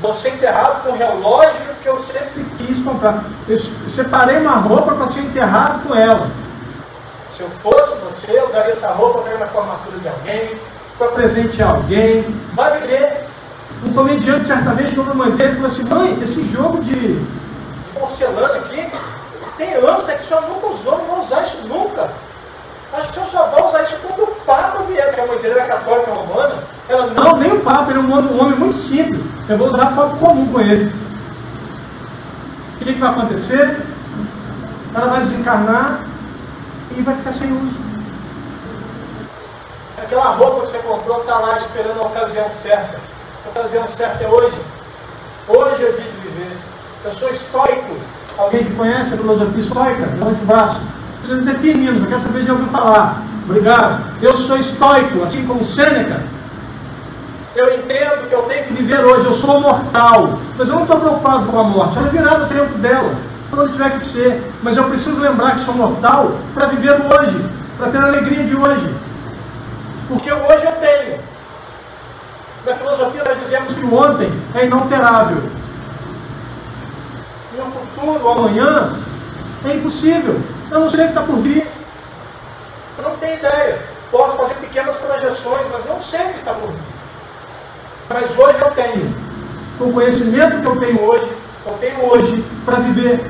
[0.00, 3.24] Você enterrado com o relógio que eu sempre quis comprar.
[3.48, 6.28] Eu separei uma roupa para ser enterrado com ela.
[7.30, 10.58] Se eu fosse você, eu usaria essa roupa para ir na formatura de alguém,
[10.98, 12.22] para presentear alguém.
[12.54, 13.21] Vai viver
[13.84, 17.18] um comediante certamente falou para a mãe dele falou assim, mãe, esse jogo de
[17.94, 18.90] porcelana aqui,
[19.56, 22.10] tem anos é que o senhor nunca usou, não vou usar isso nunca.
[22.92, 25.58] Acho que senhor só vai usar isso quando o Papa vier, porque a mãe dele
[25.58, 26.62] era católica romana.
[26.88, 29.22] Ela, não, nem o Papa, ele é um homem muito simples.
[29.48, 30.94] Eu vou usar foto comum com ele.
[32.74, 33.80] O que, que vai acontecer?
[34.94, 36.04] Ela vai desencarnar
[36.96, 37.80] e vai ficar sem uso.
[40.02, 43.11] Aquela roupa que você comprou está lá esperando a ocasião certa.
[43.44, 44.56] Estou fazendo certo é hoje.
[45.48, 46.56] Hoje é o dia de viver.
[47.04, 47.96] Eu sou estoico.
[48.38, 50.06] Alguém que conhece a filosofia estoica?
[50.06, 50.80] Levante o braço.
[51.18, 53.20] Precisa definindo, não quero saber de ouvir falar.
[53.44, 54.22] Obrigado.
[54.22, 56.22] Eu sou estoico, assim como Sêneca.
[57.56, 59.26] Eu entendo que eu tenho que viver hoje.
[59.26, 60.38] Eu sou mortal.
[60.56, 61.98] Mas eu não estou preocupado com a morte.
[61.98, 63.12] Ela virá no tempo dela.
[63.50, 64.40] Quando tiver que ser.
[64.62, 67.44] Mas eu preciso lembrar que sou mortal para viver hoje.
[67.76, 68.94] Para ter a alegria de hoje.
[70.06, 71.31] Porque hoje eu tenho.
[72.64, 75.42] Na filosofia nós dizemos que o ontem é inalterável.
[77.54, 78.92] E o futuro, o amanhã,
[79.64, 80.40] é impossível.
[80.70, 81.66] Eu não sei o que está por vir.
[82.98, 83.84] Eu não tenho ideia.
[84.12, 86.82] Posso fazer pequenas projeções, mas não sei o que está por vir.
[88.08, 89.14] Mas hoje eu tenho.
[89.78, 91.32] Com o conhecimento que eu tenho hoje,
[91.66, 93.20] eu tenho hoje para viver.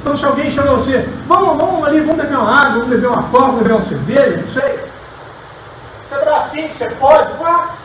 [0.00, 3.22] Então se alguém chama você, vamos, vamos ali, vamos beber uma água, vamos beber uma
[3.22, 4.78] coca, vamos beber uma cerveja, não sei.
[6.06, 7.32] Você está afim, você pode?
[7.38, 7.83] Vá.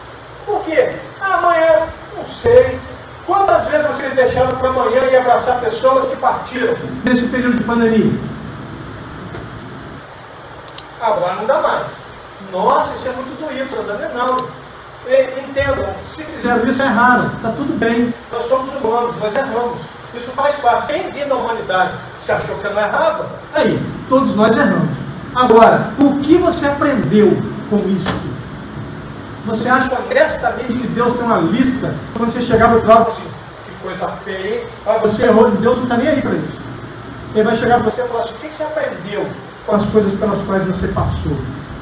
[0.50, 0.96] Por quê?
[1.22, 1.84] Amanhã,
[2.18, 2.80] não sei.
[3.28, 8.12] Quantas vezes vocês deixaram para amanhã e abraçar pessoas que partiram nesse período de pandemia?
[11.00, 11.86] Agora não dá mais.
[12.52, 14.10] Nossa, isso é muito doído, Santana.
[14.16, 14.60] Não.
[15.08, 17.28] Entendam, se fizeram isso, erraram.
[17.28, 18.12] Está tudo bem.
[18.32, 19.78] Nós somos humanos, nós erramos.
[20.16, 20.88] Isso faz parte.
[20.88, 23.30] Quem vive na humanidade, você achou que você não errava?
[23.54, 24.90] Aí, todos nós erramos.
[25.36, 27.38] Agora, o que você aprendeu
[27.70, 28.39] com isso?
[29.50, 31.94] Você acha honestamente que Deus tem uma lista?
[32.16, 35.98] Quando você chegar no lado, assim, que coisa feia, ah, você errou, Deus não está
[35.98, 36.60] nem aí para isso.
[37.34, 39.28] Ele vai chegar para você e falar assim: o que você aprendeu
[39.66, 41.36] com as coisas pelas quais você passou?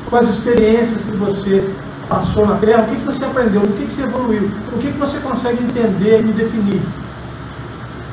[0.09, 1.69] Com as experiências que você
[2.07, 2.83] passou na terra?
[2.83, 3.61] O que você aprendeu?
[3.61, 4.49] O que você evoluiu?
[4.71, 6.81] O que você consegue entender e definir?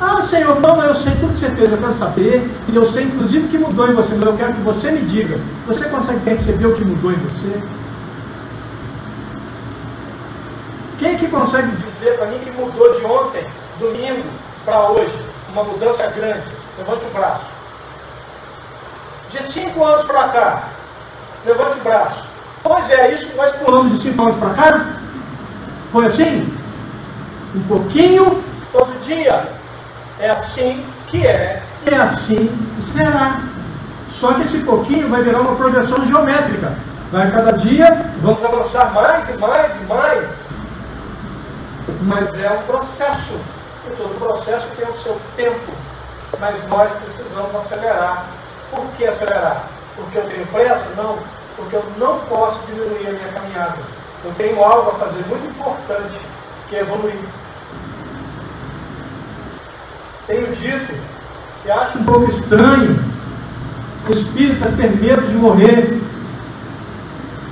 [0.01, 3.05] Ah, Senhor, não, eu sei tudo que você fez, eu quero saber, e eu sei
[3.05, 5.39] inclusive o que mudou em você, mas eu quero que você me diga.
[5.69, 7.63] Você consegue perceber o que mudou em você?
[11.05, 13.47] Quem que consegue dizer para mim que mudou de ontem,
[13.79, 14.25] domingo,
[14.65, 15.23] para hoje?
[15.53, 16.41] Uma mudança grande.
[16.79, 17.45] Levante o braço.
[19.29, 20.63] De cinco anos para cá,
[21.45, 22.25] levante o braço.
[22.63, 24.87] Pois é, isso nós pulamos de cinco anos para cá?
[25.93, 26.59] Foi assim?
[27.55, 28.43] Um pouquinho
[28.73, 29.47] todo dia.
[30.19, 33.43] É assim que é, é assim que será.
[34.11, 36.75] Só que esse pouquinho vai virar uma projeção geométrica.
[37.13, 40.43] Vai cada dia, vamos avançar mais e mais e mais
[42.03, 43.41] mas é um processo.
[43.87, 45.72] E todo processo tem o seu tempo.
[46.41, 48.24] Mas nós precisamos acelerar.
[48.70, 49.68] Por que acelerar?
[49.95, 50.91] Porque eu tenho pressa?
[50.97, 51.18] Não.
[51.57, 53.78] porque eu não posso diminuir a minha caminhada.
[54.24, 56.18] Eu tenho algo a fazer muito importante,
[56.68, 57.18] que é evoluir.
[60.26, 60.95] Tenho dito
[61.62, 63.14] que acho um pouco estranho
[64.09, 66.01] os espíritas ter medo de morrer.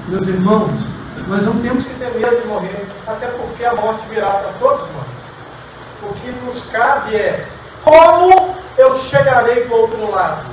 [0.09, 0.89] Meus irmãos,
[1.29, 4.81] nós não temos que ter medo de morrer, até porque a morte virá para todos
[4.81, 6.11] nós.
[6.11, 7.47] O que nos cabe é
[7.83, 10.47] como eu chegarei do outro lado.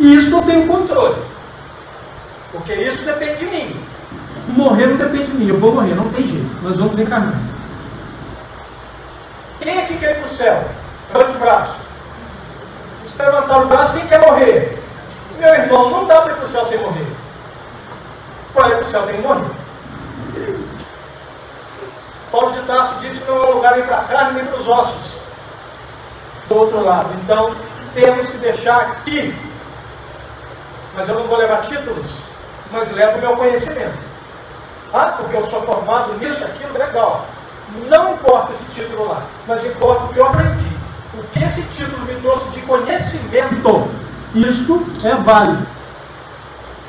[0.00, 1.22] E isso eu tenho controle.
[2.52, 3.80] Porque isso depende de mim.
[4.48, 6.62] Morrer não depende de mim, eu vou morrer, não tem jeito.
[6.62, 7.40] Nós vamos encarnar.
[9.60, 10.64] Quem é que quer ir para o céu?
[11.12, 11.74] Levante o braço.
[13.06, 14.78] Se levantar o braço, quem quer morrer?
[15.38, 17.06] Meu irmão, não dá para ir para o céu sem morrer.
[18.54, 19.64] Para ir para o céu tem que.
[22.30, 24.68] Paulo de Tarso disse que não há lugar nem para a carne nem para os
[24.68, 25.14] ossos.
[26.48, 27.08] Do outro lado.
[27.22, 27.54] Então,
[27.94, 29.34] temos que deixar aqui.
[30.94, 32.06] Mas eu não vou levar títulos,
[32.70, 33.98] mas levo o meu conhecimento.
[34.92, 37.26] Ah, porque eu sou formado nisso, aquilo, legal.
[37.88, 40.72] Não importa esse título lá, mas importa o que eu aprendi.
[41.14, 43.88] O que esse título me trouxe de conhecimento,
[44.34, 45.66] isso é válido.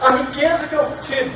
[0.01, 1.34] A riqueza que eu tive,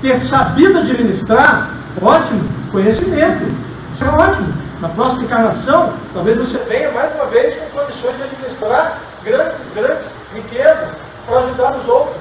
[0.00, 1.70] ter sabido administrar,
[2.00, 3.44] ótimo, conhecimento,
[3.92, 4.62] isso é ótimo.
[4.80, 10.14] Na próxima encarnação, talvez você venha mais uma vez com condições de administrar grandes, grandes
[10.34, 12.16] riquezas para ajudar os outros.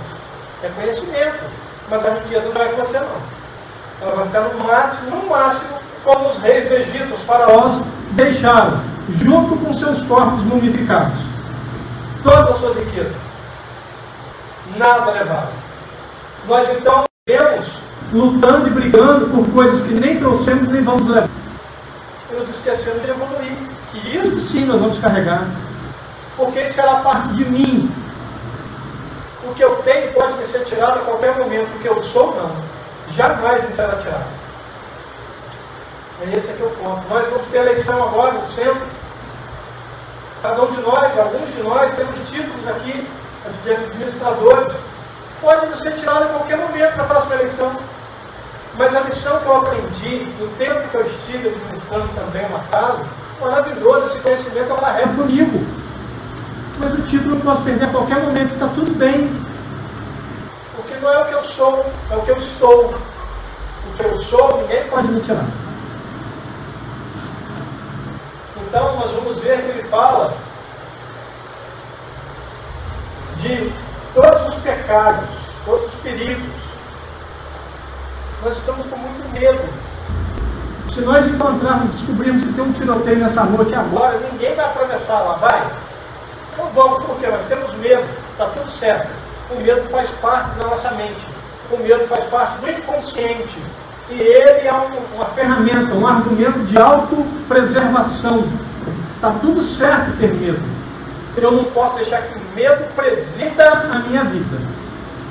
[0.64, 1.44] É conhecimento,
[1.90, 3.32] mas a riqueza não vai com você não.
[4.02, 8.80] Ela vai ficar no máximo, no máximo, como os reis do Egito, os faraós, deixaram,
[9.10, 11.20] junto com seus corpos mumificados.
[12.24, 13.16] Todas as suas riquezas.
[14.78, 15.50] Nada levaram.
[16.48, 17.78] Nós então vemos
[18.12, 21.30] lutando e brigando por coisas que nem trouxemos nem vamos levar.
[22.32, 23.58] E nos esquecemos de evoluir.
[23.92, 25.46] Que isso sim nós vamos carregar.
[26.36, 27.92] Porque isso será parte de mim.
[29.44, 31.68] O que eu tenho pode me ser tirado a qualquer momento.
[31.76, 32.52] O que eu sou, não.
[33.12, 34.26] Jamais me será tirado.
[36.22, 37.08] É esse aqui é o ponto.
[37.08, 38.88] Nós vamos ter eleição agora no centro.
[40.42, 43.08] Cada um de nós, alguns de nós, temos títulos aqui
[43.64, 44.74] de administradores.
[45.42, 47.76] Pode nos ser tirado em qualquer momento na próxima eleição.
[48.78, 53.04] Mas a lição que eu aprendi no tempo que eu estive administrando também uma casa,
[53.40, 55.66] maravilhoso, esse conhecimento eu carrego comigo.
[56.78, 59.30] Mas o título eu posso perder a qualquer momento, está tudo bem.
[60.76, 62.86] Porque não é o que eu sou, é o que eu estou.
[62.86, 65.46] O que eu sou, ninguém pode me tirar.
[68.68, 70.34] Então, nós vamos ver que ele fala
[73.38, 73.74] de
[74.14, 75.30] todos os pecados,
[75.66, 76.72] todos os perigos.
[78.44, 79.62] Nós estamos com muito medo.
[80.90, 85.20] Se nós encontrarmos, descobrirmos que tem um tiroteio nessa rua aqui agora, ninguém vai atravessar
[85.22, 85.66] lá, vai?
[86.58, 89.08] Não vamos, porque nós temos medo, está tudo certo.
[89.52, 91.28] O medo faz parte da nossa mente.
[91.72, 93.58] O medo faz parte do inconsciente.
[94.10, 98.44] E ele é um, uma ferramenta, um argumento de autopreservação.
[99.16, 100.62] Está tudo certo ter medo.
[101.38, 104.58] Eu não posso deixar que medo presida a minha vida.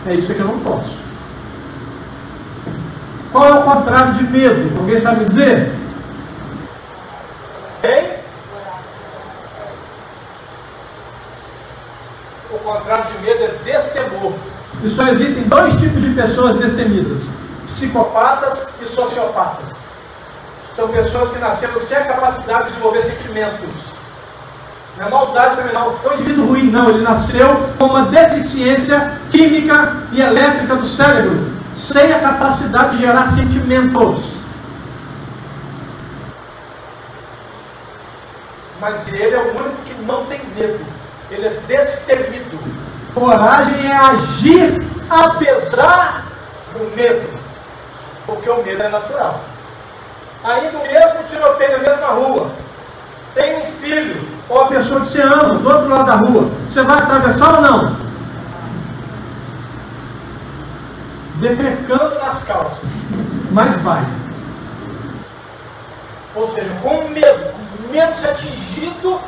[0.06, 0.98] É isso que eu não posso.
[3.32, 4.78] Qual é o contrário de medo?
[4.78, 5.72] Alguém sabe dizer?
[7.84, 8.10] Hein?
[12.50, 14.32] O contrário de medo é destemor.
[14.82, 17.40] E só existem dois tipos de pessoas destemidas
[17.70, 19.76] psicopatas e sociopatas.
[20.72, 23.99] São pessoas que nasceram sem a capacidade de desenvolver sentimentos.
[25.00, 26.90] É maldade fenomenal, é um indivíduo ruim, não.
[26.90, 27.48] Ele nasceu
[27.78, 34.42] com uma deficiência química e elétrica do cérebro, sem a capacidade de gerar sentimentos.
[38.78, 40.84] Mas ele é o único que não tem medo.
[41.30, 42.58] Ele é destemido.
[43.14, 46.26] Coragem é agir apesar
[46.74, 47.40] do medo
[48.26, 49.40] porque o medo é natural.
[50.44, 52.50] Aí no mesmo tiroteio, na mesma rua,
[53.34, 56.82] tem um filho, ou a pessoa que você ama, do outro lado da rua, você
[56.82, 57.96] vai atravessar ou não?
[61.36, 62.88] Defecando nas calças,
[63.50, 64.04] mas vai.
[66.34, 69.20] Ou seja, com medo, com medo de ser atingido,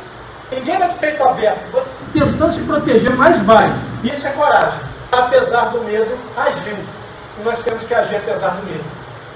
[0.51, 1.83] ninguém vai de peito aberto,
[2.13, 3.73] tentando se proteger, mas vai.
[4.03, 4.79] Isso é coragem.
[5.11, 7.03] Apesar do medo, agindo
[7.39, 8.83] e nós temos que agir apesar do medo.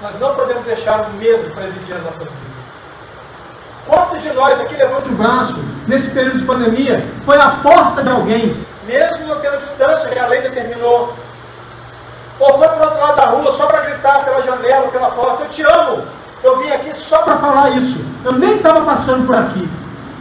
[0.02, 2.47] Nós não podemos deixar o medo presidir as nossas vidas.
[4.08, 5.54] Quantos de nós aqui levante o braço
[5.86, 8.56] nesse período de pandemia foi à porta de alguém,
[8.86, 11.12] mesmo pela distância que a lei determinou,
[12.40, 15.44] ou foi para o outro lado da rua só para gritar pela janela, pela porta,
[15.44, 16.04] eu te amo,
[16.42, 19.68] eu vim aqui só para falar isso, eu nem estava passando por aqui,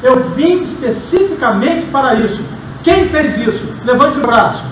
[0.03, 2.43] eu vim especificamente para isso.
[2.83, 3.73] Quem fez isso?
[3.85, 4.63] Levante o braço.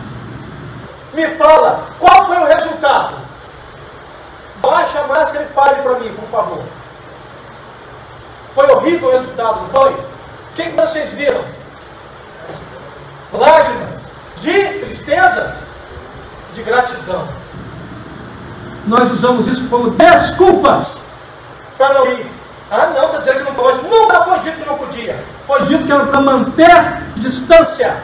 [1.14, 3.16] Me fala, qual foi o resultado?
[4.62, 6.64] Baixa a máscara e fale para mim, por favor.
[8.56, 9.92] Foi horrível o resultado, não foi?
[9.92, 11.44] O que, que vocês viram?
[13.34, 14.08] Lágrimas
[14.40, 15.58] de tristeza,
[16.54, 17.28] de gratidão.
[18.88, 21.02] Nós usamos isso como desculpas
[21.78, 22.26] para não ir.
[22.72, 23.88] Ah, não, está dizendo que não pode.
[23.88, 25.20] Nunca foi dito que não podia.
[25.46, 27.96] Foi dito que era para manter distância.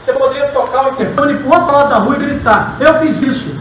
[0.00, 2.76] Você poderia tocar o interfone para o outro lado da rua e gritar.
[2.80, 3.60] Eu fiz isso.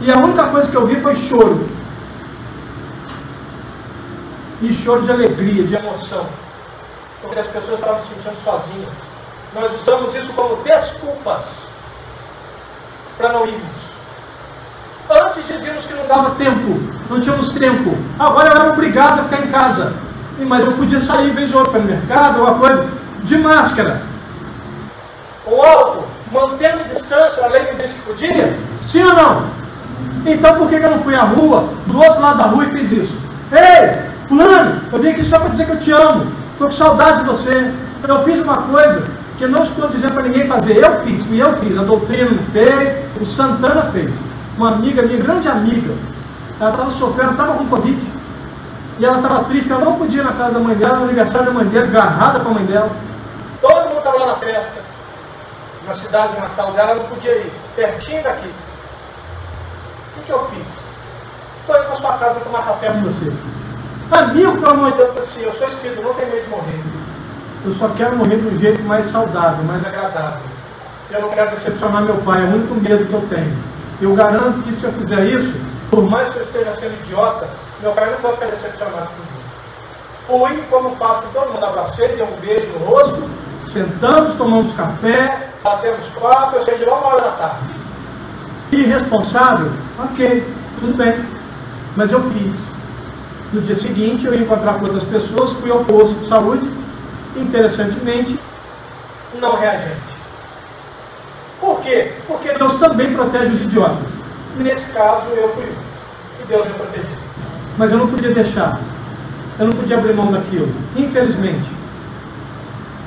[0.00, 1.68] E a única coisa que eu vi foi choro.
[4.62, 6.26] E choro de alegria, de emoção.
[7.22, 8.94] Porque as pessoas estavam se sentindo sozinhas.
[9.54, 11.68] Nós usamos isso como desculpas
[13.18, 13.90] para não irmos.
[15.10, 17.96] Antes dizíamos que não dava tempo, não tínhamos tempo.
[18.18, 19.92] Agora eu era obrigado a ficar em casa.
[20.38, 22.88] Mas eu podia sair vez ou outra para o mercado, uma coisa,
[23.24, 24.00] de máscara.
[25.44, 28.58] O álcool, mantendo distância, a lei me disse que podia?
[28.86, 29.50] Sim ou não?
[30.24, 32.92] Então por que eu não fui à rua, do outro lado da rua e fiz
[32.92, 33.18] isso?
[33.52, 36.32] Ei, fulano, eu vim aqui só para dizer que eu te amo.
[36.52, 37.72] Estou com saudade de você.
[38.08, 39.06] Eu fiz uma coisa
[39.36, 40.76] que não estou dizendo para ninguém fazer.
[40.76, 41.76] Eu fiz, fui eu fiz.
[41.76, 44.10] A doutrina fez, o Santana fez
[44.56, 45.94] uma amiga minha, grande amiga,
[46.60, 47.98] ela estava sofrendo, estava com Covid,
[48.98, 51.46] e ela estava triste, ela não podia ir na casa da mãe dela, no aniversário
[51.46, 52.90] da mãe dela, agarrada com a mãe dela.
[53.60, 54.82] Todo mundo estava lá na festa,
[55.86, 58.48] na cidade de Natal dela, ela não podia ir, pertinho daqui.
[58.48, 60.66] O que, que eu fiz?
[61.60, 63.32] Estou indo para sua casa tomar café com você.
[64.10, 66.82] Amigo, pelo amor de Deus, assim, eu sou espírito, não tenho medo de morrer.
[67.64, 70.40] Eu só quero morrer de um jeito mais saudável, mais agradável.
[71.10, 73.56] Eu não quero decepcionar meu pai, é o único medo que eu tenho.
[74.00, 77.48] Eu garanto que se eu fizer isso, por mais que eu esteja sendo idiota,
[77.80, 79.30] meu pai não vai ficar decepcionado comigo.
[80.26, 83.30] Fui, como faço todo mundo, abracei, dei um beijo no rosto,
[83.68, 87.74] sentamos, tomamos café, batemos papo, eu saí de uma hora da tarde.
[88.72, 89.70] Irresponsável?
[89.98, 91.24] Ok, tudo bem.
[91.94, 92.79] Mas eu fiz.
[93.52, 96.70] No dia seguinte eu ia encontrar com outras pessoas, fui ao posto de saúde,
[97.36, 98.38] interessantemente,
[99.40, 100.20] não reagente.
[101.60, 102.12] Por quê?
[102.26, 104.10] Porque Deus também protege os idiotas.
[104.58, 105.64] E nesse caso eu fui
[106.38, 107.18] que Deus me protegeu.
[107.76, 108.80] Mas eu não podia deixar.
[109.58, 110.72] Eu não podia abrir mão daquilo.
[110.96, 111.68] Infelizmente.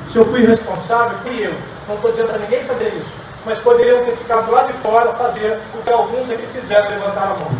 [0.08, 1.54] Se eu fui irresponsável, fui eu.
[1.88, 3.24] Não estou dizendo para ninguém fazer isso.
[3.44, 7.36] Mas poderiam ter ficado lá de fora fazer o que alguns aqui fizeram, levantar a
[7.40, 7.50] mão.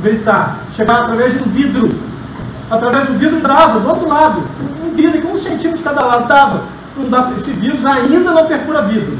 [0.00, 0.58] Gritar.
[0.74, 2.07] Chegar através de um vidro.
[2.70, 4.42] Através do vidro dava, do outro lado.
[4.84, 6.64] Um vidro com um centímetro de cada lado dava.
[6.96, 9.16] Não dá, esse vírus ainda não perfura vidro.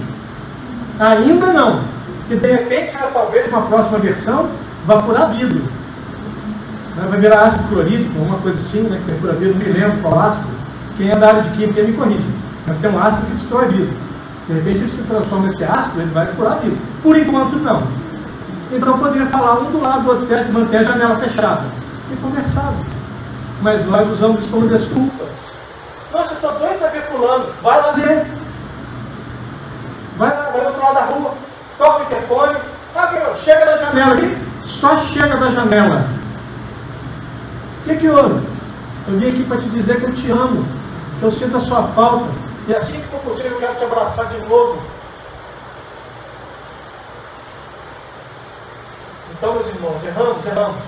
[0.99, 1.81] Ainda não.
[2.31, 4.49] E de repente, talvez uma próxima versão
[4.85, 5.63] vá furar vidro.
[7.09, 8.99] Vai virar ácido clorídrico, uma coisa assim, né?
[8.99, 10.49] que perfura vidro, não me lembro qual ácido.
[10.97, 12.29] Quem é da área de química me corrige.
[12.67, 13.97] Mas tem um ácido que destrói vidro.
[14.49, 16.79] De repente ele se transforma nesse ácido, ele vai furar vidro.
[17.03, 17.83] Por enquanto não.
[18.73, 21.63] Então poderia falar um do lado do outro, manter a janela fechada.
[22.13, 22.75] E conversado.
[23.61, 25.29] Mas nós usamos como desculpas.
[26.13, 27.53] Nossa, estou doido para ver fulano.
[27.63, 28.27] Vai lá ver.
[30.17, 31.35] Vai lá, vai do outro lado da rua,
[31.79, 32.57] toca o interfone,
[32.97, 36.05] ah, chega da janela aqui, só chega da janela.
[37.81, 38.45] O que, que houve?
[39.07, 40.67] Eu vim aqui para te dizer que eu te amo,
[41.21, 42.27] que eu sinto a sua falta.
[42.67, 44.83] E assim que for possível, eu quero te abraçar de novo.
[49.33, 50.85] Então, meus irmãos, erramos, erramos.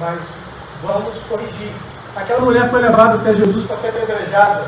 [0.00, 0.36] Mas
[0.84, 1.72] vamos corrigir.
[2.16, 4.64] Aquela mulher foi levada até Jesus para ser apedrejada.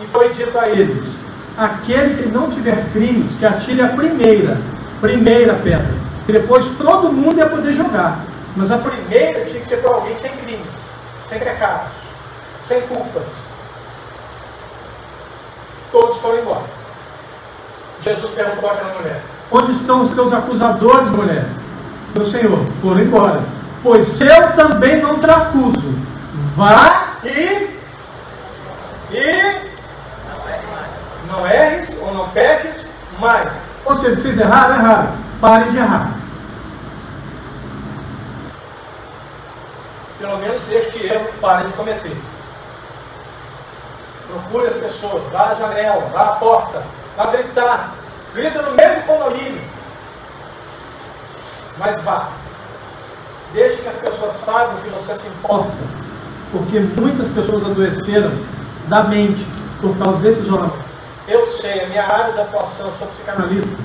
[0.00, 1.14] E foi dito a eles:
[1.56, 4.56] aquele que não tiver crimes, que atire a primeira,
[5.00, 5.98] primeira pedra.
[6.26, 8.18] Depois todo mundo ia poder jogar.
[8.56, 10.74] Mas a primeira tinha que ser para alguém sem crimes,
[11.28, 11.92] sem pecados,
[12.66, 13.38] sem culpas.
[15.92, 16.64] Todos foram embora.
[18.02, 19.20] Jesus perguntou àquela mulher:
[19.50, 21.46] Onde estão os teus acusadores, mulher?
[22.14, 23.57] Meu Senhor, foram embora.
[23.82, 25.94] Pois eu também não te acuso.
[26.56, 27.78] Vá e.
[29.10, 29.68] E
[31.28, 33.52] não erres ou não peques mais.
[33.84, 35.12] Ou seja, vocês erraram, erraram.
[35.40, 36.18] Parem de errar.
[40.18, 42.16] Pelo menos este erro parem de cometer.
[44.26, 46.82] Procure as pessoas, vá à janela, vá à porta,
[47.16, 47.94] vá gritar.
[48.34, 49.62] Grita no meio do condomínio.
[51.78, 52.28] Mas vá.
[53.52, 55.72] Deixe que as pessoas saibam que você se importa.
[56.52, 58.30] Porque muitas pessoas adoeceram
[58.88, 59.46] da mente
[59.80, 60.88] por causa desses oramentos.
[61.26, 63.76] Eu sei, a minha área de atuação, eu sou psicanalista.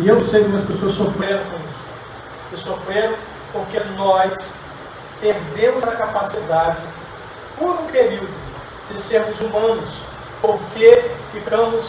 [0.00, 2.52] E eu sei como as pessoas sofreram com isso.
[2.52, 3.14] E sofreram
[3.52, 4.52] porque nós
[5.20, 6.78] perdemos a capacidade,
[7.58, 8.28] por um período,
[8.90, 9.84] de sermos humanos.
[10.40, 11.84] Porque ficamos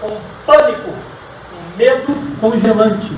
[0.00, 3.16] com pânico, com medo congelante.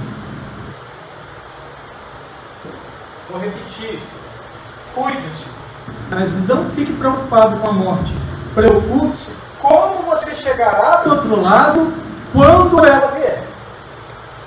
[3.35, 3.99] Vou repetir.
[4.95, 5.47] Cuide-se.
[6.09, 8.15] Mas não fique preocupado com a morte.
[8.55, 11.93] Preocupe-se como você chegará do outro lado
[12.33, 13.43] quando ela vier.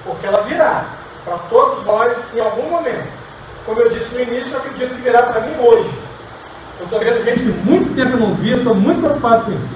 [0.06, 0.86] Porque ela virá
[1.26, 3.10] para todos nós em algum momento.
[3.66, 5.92] Como eu disse no início, eu acredito que virá para mim hoje.
[6.80, 9.68] Eu estou vendo gente que muito tempo não via, estou muito preocupado com isso.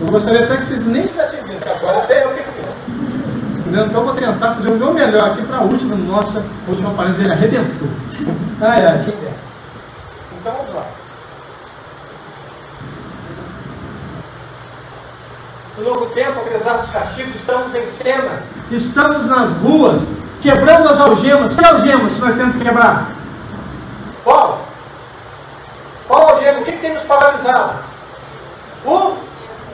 [0.00, 2.50] Eu gostaria até que vocês nem tivessem vindo, porque agora até eu fico
[3.74, 3.86] vendo.
[3.86, 7.22] Então eu vou tentar fazer o meu melhor aqui para a última nossa, última palestra
[7.22, 7.88] dele, é Redentor.
[8.60, 9.34] Ah, é, é?
[10.40, 10.86] Então vamos lá.
[15.76, 18.42] No novo tempo, apesar dos castigos, estamos em cena.
[18.70, 20.02] Estamos nas ruas,
[20.40, 21.54] quebrando as algemas.
[21.54, 23.10] Que algemas que nós temos que quebrar?
[24.22, 24.64] Qual?
[26.06, 26.60] Qual algema?
[26.60, 27.80] O que, que tem nos paralisado?
[28.84, 29.16] O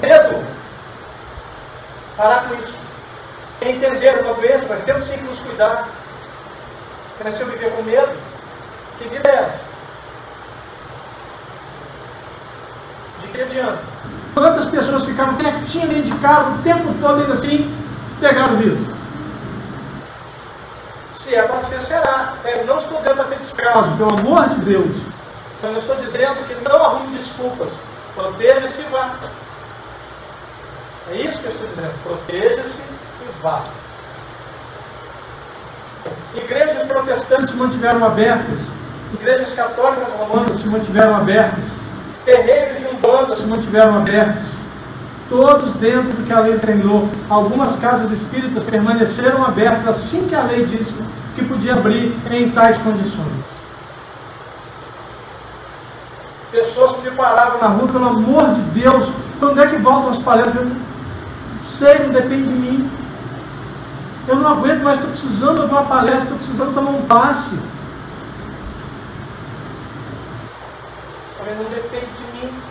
[0.00, 0.42] medo.
[2.16, 2.79] Parar com isso.
[3.62, 5.88] Entender uma doença, mas temos sim que nos cuidar.
[7.16, 8.16] Porque se eu viver com medo,
[8.98, 9.60] que vida é essa?
[13.20, 13.82] De que adianta?
[14.32, 17.70] Quantas pessoas ficaram quietinhas dentro de casa o tempo todo ainda assim,
[18.20, 18.78] pegaram o vírus?
[21.12, 22.34] Se é para ser, será.
[22.44, 24.96] Eu não estou dizendo para ter descaso, pelo amor de Deus.
[25.58, 27.72] Então, eu estou dizendo que não arrume desculpas.
[28.14, 29.14] Proteja-se e vá.
[31.10, 32.02] É isso que eu estou dizendo.
[32.02, 32.82] Proteja-se
[33.42, 33.64] vá.
[36.34, 38.58] Igrejas protestantes se mantiveram abertas.
[39.14, 41.64] Igrejas católicas romanas se mantiveram abertas.
[42.24, 44.50] Terreiros de Umbanda se mantiveram abertos.
[45.28, 47.08] Todos dentro do que a lei treinou.
[47.28, 51.02] Algumas casas espíritas permaneceram abertas assim que a lei disse
[51.34, 53.50] que podia abrir em tais condições.
[56.50, 60.18] Pessoas que me paravam na rua, pelo amor de Deus, quando é que voltam as
[60.18, 60.68] palestras?
[61.80, 62.89] sei, não depende de mim.
[64.30, 67.60] Eu não aguento mais, estou precisando de uma palestra, estou precisando tomar um passe.
[71.40, 72.62] Mas não depende de mim.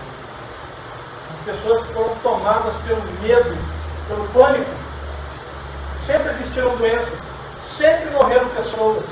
[1.33, 3.57] As pessoas foram tomadas pelo medo,
[4.07, 4.71] pelo pânico.
[5.99, 7.23] Sempre existiram doenças,
[7.61, 9.03] sempre morreram pessoas.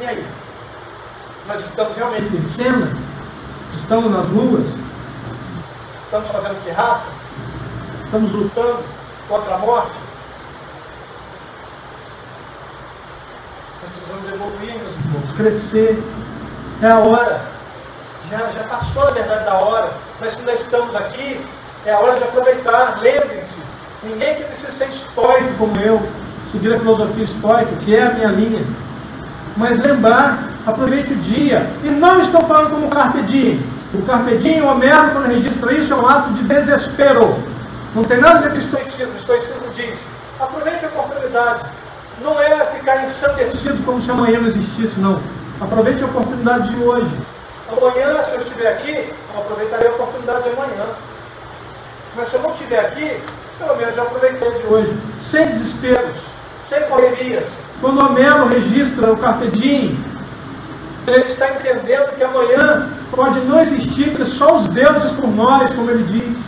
[0.00, 0.26] E aí?
[1.46, 2.90] Nós estamos realmente em cena?
[3.76, 4.83] Estamos nas ruas?
[6.14, 7.08] Estamos fazendo terraça?
[8.04, 8.78] Estamos lutando
[9.28, 9.90] contra a morte?
[13.82, 16.00] Nós precisamos evoluir, meus irmãos, crescer.
[16.82, 17.40] É a hora.
[18.30, 19.90] Já, já passou, na verdade, da hora.
[20.20, 21.44] Mas se ainda estamos aqui,
[21.84, 23.00] é a hora de aproveitar.
[23.02, 23.58] Lembrem-se,
[24.04, 26.00] ninguém que precisa ser estoico como eu,
[26.48, 28.64] seguir a filosofia estoica, que é a minha linha.
[29.56, 31.68] Mas lembrar, aproveite o dia.
[31.82, 33.73] E não estou falando como carpe diem.
[33.94, 37.36] O Carpe Diem, o Homero, quando registra isso, é um ato de desespero.
[37.94, 39.12] Não tem nada a ver com o estoicismo.
[39.12, 39.94] O estoicismo diz:
[40.40, 41.64] aproveite a oportunidade.
[42.20, 45.20] Não é ficar ensandecido como se amanhã não existisse, não.
[45.60, 47.10] Aproveite a oportunidade de hoje.
[47.68, 50.86] Amanhã, se eu estiver aqui, eu aproveitarei a oportunidade de amanhã.
[52.16, 53.20] Mas se eu não estiver aqui,
[53.58, 54.92] pelo menos já aproveitei de hoje.
[55.20, 56.16] Sem desesperos,
[56.68, 57.46] sem correrias.
[57.80, 59.96] Quando o Homero registra o Carpe Diem,
[61.06, 65.90] ele está entendendo que amanhã pode não existir, porque só os deuses por nós, como
[65.90, 66.44] ele diz.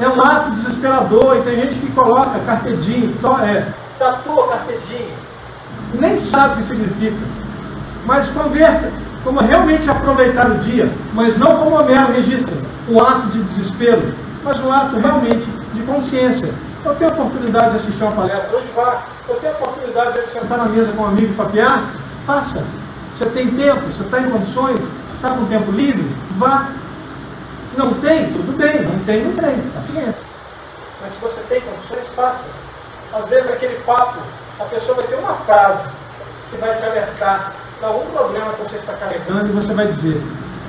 [0.00, 3.66] É um ato desesperador, e tem gente que coloca carpedinho, é,
[3.98, 5.14] tatua carpedinho,
[5.94, 7.18] nem sabe o que significa.
[8.06, 8.90] Mas converta,
[9.22, 12.56] como realmente aproveitar o dia, mas não como a mera registra,
[12.88, 16.50] um ato de desespero, mas um ato realmente de consciência.
[16.82, 19.02] Eu tenho a oportunidade de assistir uma palestra, hoje vá.
[19.28, 21.84] Eu tenho a oportunidade de sentar na mesa com um amigo e papear,
[22.26, 22.64] faça.
[23.14, 24.80] Você tem tempo, você está em condições,
[25.20, 26.02] Está com tempo livre?
[26.38, 26.72] Vá.
[27.76, 28.32] Não tem?
[28.32, 28.80] Tudo bem.
[28.80, 29.70] Não tem, não tem.
[29.72, 30.22] Paciência.
[31.02, 32.46] Mas se você tem condições, faça.
[33.12, 34.18] Às vezes aquele papo,
[34.58, 35.90] a pessoa vai ter uma frase
[36.50, 40.22] que vai te alertar para algum problema que você está carregando e você vai dizer,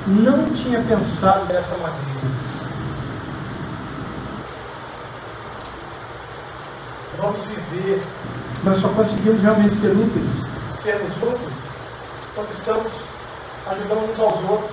[0.06, 2.20] não tinha pensado dessa maneira.
[7.16, 8.02] Vamos viver.
[8.64, 10.82] Nós só conseguimos realmente ser úteis.
[10.82, 11.52] Sermos úteis
[12.34, 13.11] quando estamos
[13.66, 14.70] ajudando uns aos outros.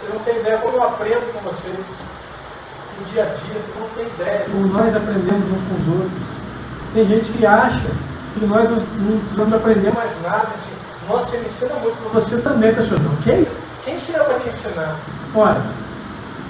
[0.00, 1.78] Você não tem ideia como eu aprendo com vocês.
[2.98, 4.46] No dia a dia, você não tem ideia.
[4.50, 6.22] Como nós aprendemos uns com os outros.
[6.94, 7.90] Tem gente que acha
[8.34, 10.48] que nós não precisamos aprender mais nada.
[10.54, 10.72] Assim,
[11.08, 12.12] Nossa, me ensina muito.
[12.12, 13.00] Você também, pessoal.
[13.26, 13.56] Isso?
[13.84, 14.96] Quem ensina para te ensinar?
[15.34, 15.62] Olha,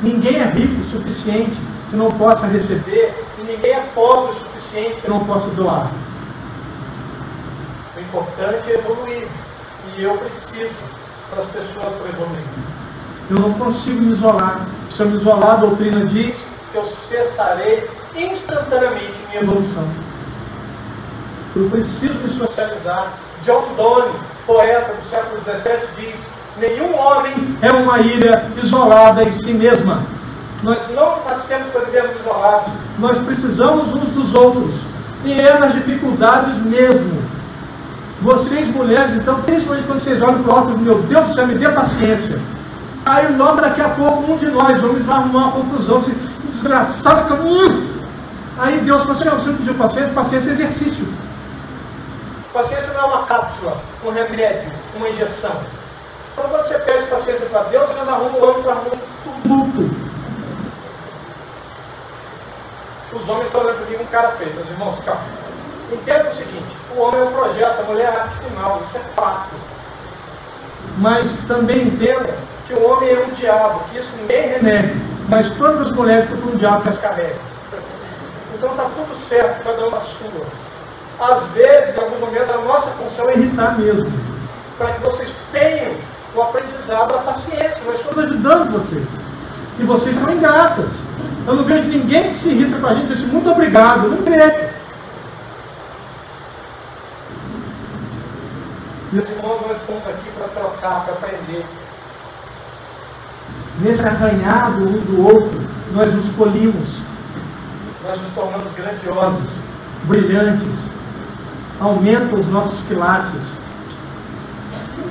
[0.03, 1.57] ninguém é rico o suficiente
[1.90, 5.90] que não possa receber, e ninguém é pobre o suficiente que não possa doar.
[7.97, 9.28] O importante é evoluir.
[9.97, 10.74] E eu preciso
[11.31, 12.43] para as pessoas evoluir.
[13.31, 14.66] Eu não consigo me isolar.
[14.95, 19.87] Se eu me isolar, a doutrina diz que eu cessarei instantaneamente minha evolução.
[21.55, 23.12] Eu preciso me socializar.
[23.43, 24.12] John Donne,
[24.47, 30.03] poeta do século XVII, diz: nenhum homem é uma ilha isolada em si mesma.
[30.62, 32.72] Nós não nascemos para vivermos isolados.
[32.99, 34.74] Nós precisamos uns dos outros.
[35.24, 37.26] E é nas dificuldades mesmo.
[38.21, 41.55] Vocês, mulheres, então, principalmente quando vocês olham para o outro, meu Deus do céu, me
[41.55, 42.39] dê paciência.
[43.05, 46.14] Aí logo daqui a pouco um de nós, homens, vai arrumar uma confusão, assim,
[46.51, 47.87] desgraçado, hum.
[48.59, 51.07] aí Deus falou assim, você não pediu paciência, paciência é exercício.
[52.53, 55.53] Paciência não é uma cápsula, um remédio, uma injeção.
[56.33, 59.97] Então quando você pede paciência para Deus, Deus arruma o homem para arrumar um tumulto.
[63.12, 65.45] Os homens estão olhando comigo um cara feio, meus irmãos, calma.
[65.93, 69.01] Entenda o seguinte, o homem é um projeto, a mulher é arte final, isso é
[69.14, 69.55] fato.
[70.99, 72.34] Mas também entenda
[72.66, 74.95] que o homem é um diabo, que isso ninguém renega.
[75.28, 77.37] Mas todas as mulheres ficam um diabo que as carregam.
[78.55, 80.47] Então está tudo certo, cada uma sua.
[81.20, 84.11] Às vezes, em alguns momentos, a nossa função é irritar mesmo.
[84.76, 85.95] Para que vocês tenham
[86.34, 87.84] o aprendizado da paciência.
[87.87, 89.07] Nós estamos ajudando vocês.
[89.78, 90.93] E vocês são ingratas.
[91.47, 94.05] Eu não vejo ninguém que se irrita com a gente e diz muito obrigado.
[94.05, 94.76] Eu não vejo.
[99.13, 101.65] Meus irmãos, nós estamos aqui para trocar, para aprender.
[103.79, 105.61] Nesse arranhado um do outro,
[105.93, 106.89] nós nos polimos.
[108.03, 109.49] Nós nos tornamos grandiosos,
[110.05, 110.91] brilhantes.
[111.81, 113.43] Aumenta os nossos quilates.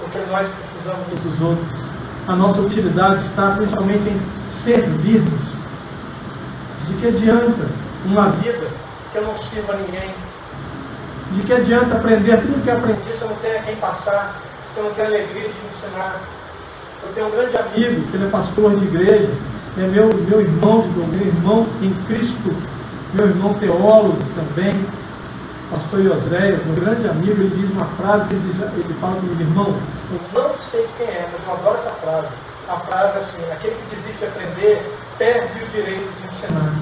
[0.02, 1.80] Porque nós precisamos uns dos outros.
[2.28, 4.22] A nossa utilidade está principalmente em
[4.52, 5.56] servirmos.
[6.86, 7.66] De que adianta
[8.06, 8.68] uma vida
[9.14, 10.12] que eu não sirva a ninguém?
[11.32, 14.36] De que adianta aprender tudo que aprendi se eu não tenho a quem passar,
[14.74, 16.22] se eu não tenho alegria de ensinar?
[17.04, 19.30] Eu tenho um grande amigo, que ele é pastor de igreja,
[19.78, 22.56] é meu, meu irmão, meu irmão em Cristo,
[23.14, 24.86] meu irmão teólogo também,
[25.70, 29.76] pastor Ioséia, meu grande amigo, ele diz uma frase, ele, diz, ele fala comigo, irmão,
[30.34, 32.28] eu não sei de quem é, mas eu adoro essa frase.
[32.68, 34.82] A frase é assim, aquele que desiste de aprender,
[35.18, 36.74] perde o direito de ensinar.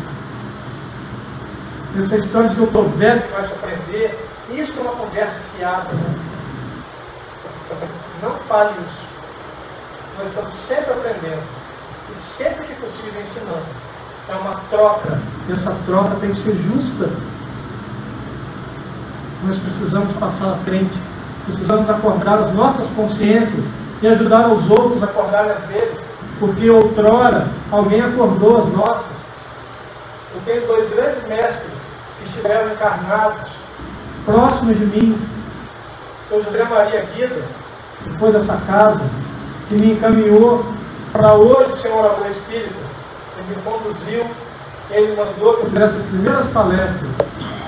[2.00, 4.18] Essa história de que eu estou velho demais para aprender,
[4.60, 5.90] isso é uma conversa fiada.
[5.94, 6.16] Né?
[8.22, 9.04] Não fale isso.
[10.18, 11.44] Nós estamos sempre aprendendo.
[12.12, 13.66] E sempre que possível ensinando.
[14.30, 15.20] É uma troca.
[15.48, 17.10] E essa troca tem que ser justa.
[19.44, 20.98] Nós precisamos passar à frente.
[21.46, 23.66] Precisamos acordar as nossas consciências
[24.02, 26.00] e ajudar os outros a acordar as deles.
[26.40, 29.24] Porque outrora alguém acordou as nossas.
[30.36, 31.80] Eu tenho dois grandes mestres
[32.18, 33.53] que estiveram encarnados
[34.26, 35.18] próximos de mim.
[36.28, 37.42] São José Maria Guida,
[38.04, 39.04] que foi dessa casa,
[39.70, 40.66] que me encaminhou
[41.12, 42.84] para hoje ser orador espírita.
[43.38, 44.26] Ele me conduziu,
[44.90, 47.12] ele mandou que eu fizesse as primeiras palestras.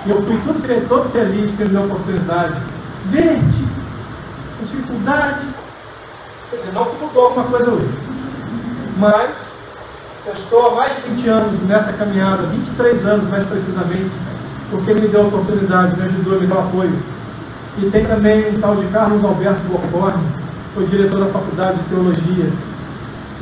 [0.05, 2.55] E eu fui todo, todo feliz que ele deu a oportunidade.
[3.05, 3.65] Verde,
[4.61, 5.47] dificuldade.
[6.49, 7.89] Quer dizer, não que mudou alguma coisa hoje.
[8.97, 9.51] Mas
[10.25, 14.11] eu estou há mais de 20 anos nessa caminhada, 23 anos mais precisamente,
[14.75, 16.99] porque me deu a oportunidade, me ajudou, me deu apoio.
[17.77, 20.23] E tem também um tal de Carlos Alberto Borborne,
[20.73, 22.49] foi diretor da Faculdade de Teologia,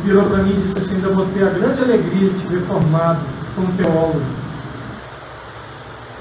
[0.03, 2.61] virou para mim e disse assim, eu vou ter a grande alegria de te ver
[2.61, 3.19] formado
[3.55, 4.21] como teólogo.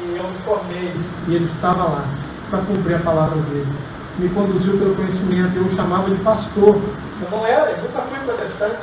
[0.00, 0.92] E eu me formei,
[1.28, 2.04] e ele estava lá,
[2.50, 3.68] para cumprir a palavra dele.
[4.18, 6.80] Me conduziu pelo conhecimento, eu o chamava de pastor.
[7.22, 8.82] Eu não era, eu nunca fui protestante.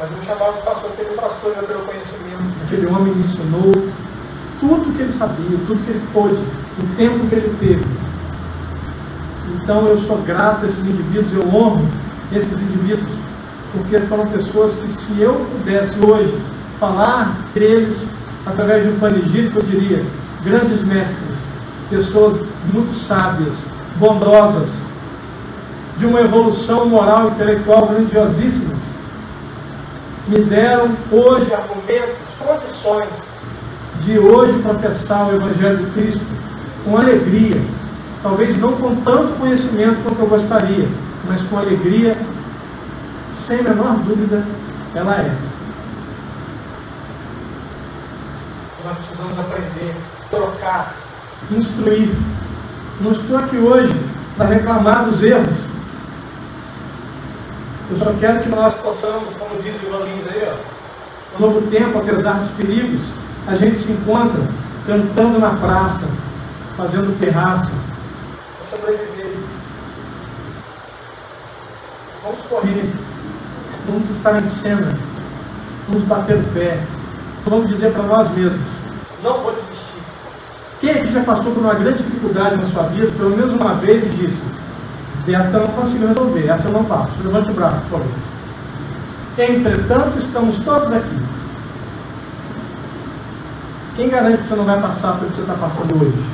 [0.00, 2.54] Mas eu chamava de pastor, ele pastor pelo conhecimento.
[2.64, 3.72] Aquele homem me ensinou,
[4.60, 7.84] tudo que ele sabia, tudo que ele pôde, o tempo que ele teve.
[9.54, 11.86] Então eu sou grato a esses indivíduos, eu honro
[12.32, 13.10] esses indivíduos,
[13.72, 16.34] porque foram pessoas que se eu pudesse hoje
[16.78, 18.06] falar deles
[18.46, 20.04] através de um panegírico, eu diria,
[20.42, 21.36] grandes mestres,
[21.88, 22.40] pessoas
[22.72, 23.54] muito sábias,
[23.96, 24.68] bondosas,
[25.96, 28.78] de uma evolução moral e intelectual grandiosíssimas,
[30.26, 33.23] me deram hoje argumentos, condições
[34.00, 36.24] de hoje professar o Evangelho de Cristo
[36.84, 37.60] com alegria,
[38.22, 40.88] talvez não com tanto conhecimento quanto eu gostaria,
[41.26, 42.16] mas com alegria,
[43.32, 44.44] sem a menor dúvida,
[44.94, 45.34] ela é.
[48.84, 49.94] Nós precisamos aprender,
[50.30, 50.94] trocar,
[51.50, 52.10] instruir.
[53.00, 53.94] Não estou aqui hoje
[54.36, 55.64] para reclamar dos erros.
[57.90, 61.62] Eu só quero que nós possamos, como diz o Ivan Lins aí, ó, no novo
[61.70, 63.00] tempo, apesar dos perigos,
[63.46, 64.40] a gente se encontra
[64.86, 66.06] cantando na praça,
[66.76, 67.70] fazendo terraça,
[68.58, 69.32] para sobreviver.
[72.22, 72.90] Vamos correr.
[73.86, 74.96] vamos estar em cena,
[75.88, 76.82] vamos bater o pé,
[77.46, 78.60] vamos dizer para nós mesmos:
[79.22, 80.02] não vou desistir.
[80.80, 84.04] Quem aqui já passou por uma grande dificuldade na sua vida, pelo menos uma vez,
[84.04, 84.42] e disse:
[85.26, 87.12] desta eu não consigo resolver, essa eu não passo.
[87.22, 88.06] Levante o braço, por favor.
[89.36, 91.18] Entretanto, estamos todos aqui.
[93.96, 96.24] Quem garante que você não vai passar pelo que você está passando hoje?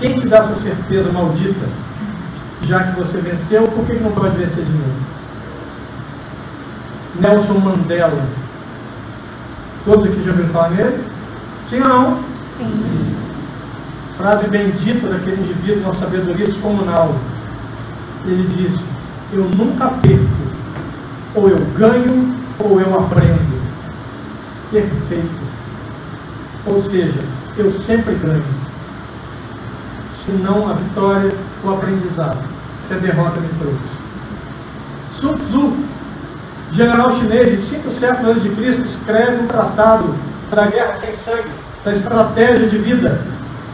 [0.00, 1.68] Quem te dá essa certeza maldita?
[2.62, 4.92] Já que você venceu, por que não pode vencer de novo?
[7.20, 8.26] Nelson Mandela.
[9.84, 11.04] Todos aqui já ouviram falar nele?
[11.70, 12.18] Sim ou não?
[12.56, 13.16] Sim.
[14.16, 17.14] Frase bendita daquele indivíduo com sabedoria descomunal.
[18.24, 18.84] Ele disse:
[19.32, 20.26] Eu nunca perco.
[21.36, 23.62] Ou eu ganho, ou eu aprendo.
[24.72, 25.47] Perfeito.
[26.68, 27.20] Ou seja,
[27.56, 28.44] eu sempre ganho.
[30.14, 31.32] Se não a vitória,
[31.64, 32.38] o aprendizado
[32.86, 33.98] que a derrota me trouxe.
[35.12, 35.76] Sun Tzu,
[36.72, 40.14] general chinês de cinco séculos antes de Cristo, escreve um tratado
[40.50, 41.50] da guerra sem sangue,
[41.84, 43.20] da estratégia de vida,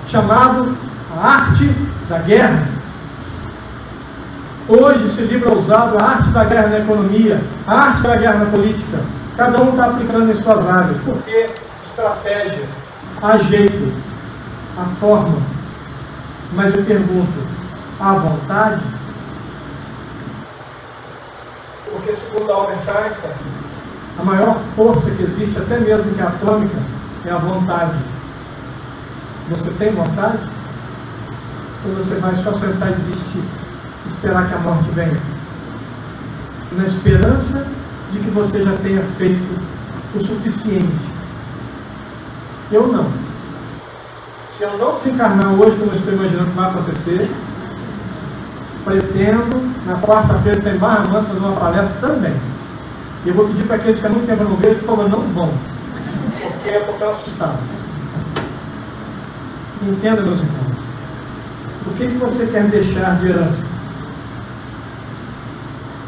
[0.06, 0.76] chamado
[1.16, 1.68] A Arte
[2.08, 2.68] da Guerra.
[4.68, 8.44] Hoje esse livro é usado, a arte da guerra na economia, a arte da guerra
[8.44, 8.98] na política.
[9.36, 10.96] Cada um está aplicando em suas áreas.
[11.04, 11.50] Porque
[11.82, 12.64] estratégia,
[13.24, 13.90] a jeito,
[14.76, 15.38] a forma.
[16.52, 17.32] Mas eu pergunto,
[17.98, 18.84] há vontade?
[21.90, 23.32] Porque segundo Albert Einstein,
[24.18, 26.76] a maior força que existe, até mesmo que a atômica,
[27.24, 27.96] é a vontade.
[29.48, 30.38] Você tem vontade?
[31.86, 33.42] Ou você vai só sentar e desistir?
[34.06, 35.18] Esperar que a morte venha?
[36.72, 37.66] Na esperança
[38.12, 39.64] de que você já tenha feito
[40.14, 41.13] o suficiente
[42.70, 43.06] eu não.
[44.48, 47.30] Se eu não desencarnar hoje, como eu estou imaginando que vai acontecer,
[48.84, 52.34] pretendo, na quarta-feira, estar em Barra Mansa fazer uma palestra também.
[53.24, 55.20] E eu vou pedir para aqueles que há muito tempo não vejo, por favor, não
[55.20, 55.50] vão.
[56.40, 57.58] Porque eu estou assustado.
[59.82, 60.64] Entenda, meus irmãos.
[61.86, 63.64] O que, que você quer deixar de herança?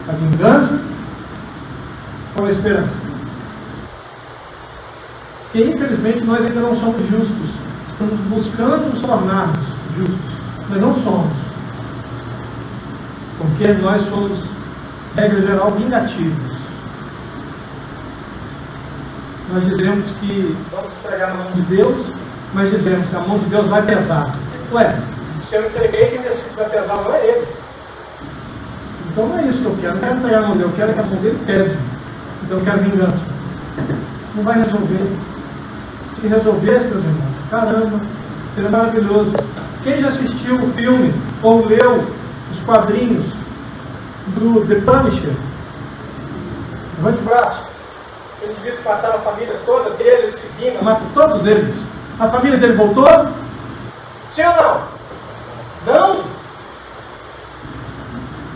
[0.08, 0.80] A vingança
[2.36, 3.05] ou a esperança?
[5.56, 7.50] Porque infelizmente nós ainda não somos justos.
[7.90, 10.34] Estamos buscando nos tornarmos justos,
[10.68, 11.32] mas não somos.
[13.38, 14.38] Porque nós somos,
[15.16, 16.52] regra geral, vingativos.
[19.50, 22.06] Nós dizemos que vamos entregar na mão de Deus,
[22.52, 24.30] mas dizemos que a mão de Deus vai pesar.
[24.74, 24.94] Ué,
[25.40, 27.46] se eu entreguei, quem decide se vai pesar não é ele.
[29.08, 29.98] Então não é isso que eu quero.
[30.00, 31.78] Quero entregar na mão dele, eu quero que a mão dele pese.
[32.42, 33.24] Então eu quero vingança.
[34.34, 35.35] Não vai resolver
[36.20, 38.00] se resolvesse, meus irmãos, caramba,
[38.54, 39.32] seria maravilhoso.
[39.82, 42.04] Quem já assistiu o filme ou leu
[42.50, 43.26] os quadrinhos
[44.28, 45.34] do The Punisher?
[46.96, 47.66] Levante o braço.
[48.42, 51.74] Ele devia matar a família toda dele, ele se vinga, mata todos eles.
[52.18, 53.28] A família dele voltou?
[54.30, 54.80] Sim ou não?
[55.86, 56.20] Não?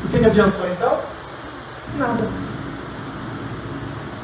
[0.05, 0.99] O que, que adiantou então?
[1.97, 2.27] Nada.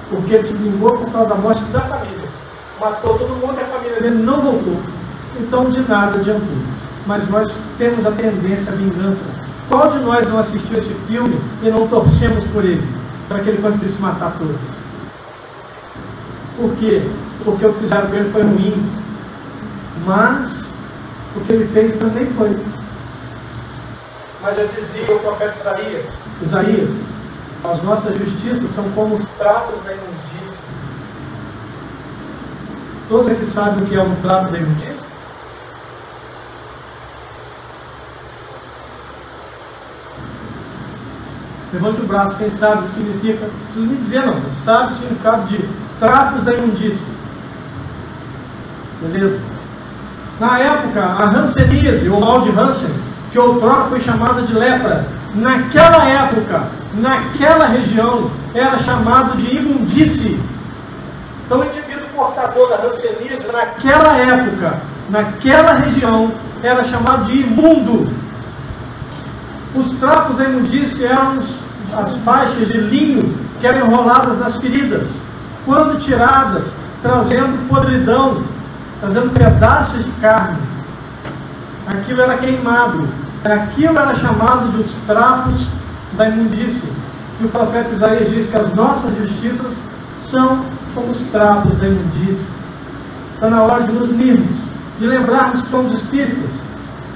[0.09, 2.26] Porque ele se vingou por causa da morte da família
[2.81, 4.81] matou todo mundo e a família dele não voltou.
[5.39, 6.57] Então de nada adiantou.
[7.07, 9.25] Mas nós temos a tendência à vingança.
[9.69, 12.87] Qual de nós não assistiu esse filme e não torcemos por ele?
[13.29, 14.57] Para que ele conseguisse matar todos?
[16.57, 17.03] Por quê?
[17.45, 18.91] Porque o que fizeram com ele foi ruim.
[20.05, 20.75] Mas
[21.35, 22.57] o que ele fez também foi.
[24.43, 26.07] Mas já dizia o profeta Isaías,
[26.41, 26.91] Isaías,
[27.65, 30.16] as nossas justiças são como os pratos da imundícia
[33.09, 34.97] Todos aqui sabem o que é um trato da imundícia?
[41.73, 44.93] Levante o braço, quem sabe o que significa, não preciso me dizer não, mas sabe
[44.93, 45.69] o significado de
[46.01, 47.07] tratos da imundícia.
[49.03, 49.39] Beleza?
[50.41, 52.91] Na época, a hanseníase, ou mal de Hansen,
[53.31, 60.41] que outrora foi chamada de lepra, naquela época, naquela região, era chamado de imundície.
[61.45, 61.63] Então,
[62.17, 68.11] portador da hanseníase, naquela época, naquela região, era chamado de imundo.
[69.75, 71.39] Os trapos da imundície eram
[71.93, 75.11] as faixas de linho que eram enroladas nas feridas,
[75.65, 76.65] quando tiradas,
[77.03, 78.43] trazendo podridão,
[79.01, 80.59] trazendo pedaços de carne.
[81.87, 83.09] Aquilo era queimado.
[83.45, 85.67] Aquilo era chamado de os trapos
[86.15, 86.91] da imundície.
[87.41, 89.75] E o profeta Isaías diz que as nossas justiças
[90.21, 90.65] são
[90.97, 92.47] como os trapos da imundícia.
[93.35, 94.57] Está na hora de nos unirmos,
[94.99, 96.51] de lembrarmos que somos espíritas,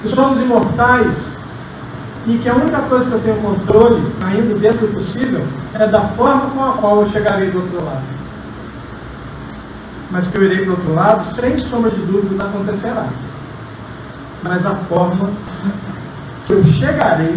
[0.02, 1.16] que somos imortais,
[2.26, 5.42] e que a única coisa que eu tenho controle, ainda dentro do possível,
[5.74, 8.02] é da forma com a qual eu chegarei do outro lado.
[10.10, 13.06] Mas que eu irei do outro lado, sem sombra de dúvidas, acontecerá.
[14.42, 15.30] Mas a forma
[16.46, 17.34] que eu chegarei,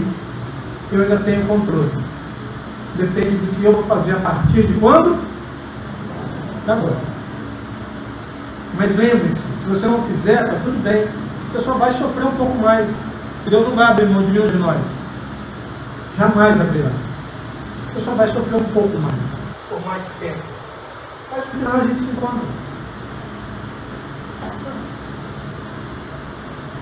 [0.91, 1.91] eu ainda tenho controle.
[2.95, 5.32] Depende do que eu vou fazer a partir de quando?
[6.65, 6.95] De agora.
[8.77, 11.07] Mas lembre-se, se você não fizer, está tudo bem.
[11.51, 12.89] Você só vai sofrer um pouco mais.
[13.47, 14.79] Deus não vai abrir mão de nenhum de nós.
[16.17, 16.89] Jamais abrirá.
[17.93, 19.15] Você só vai sofrer um pouco mais,
[19.69, 20.41] por mais tempo.
[21.31, 22.47] Mas no final a gente se encontra.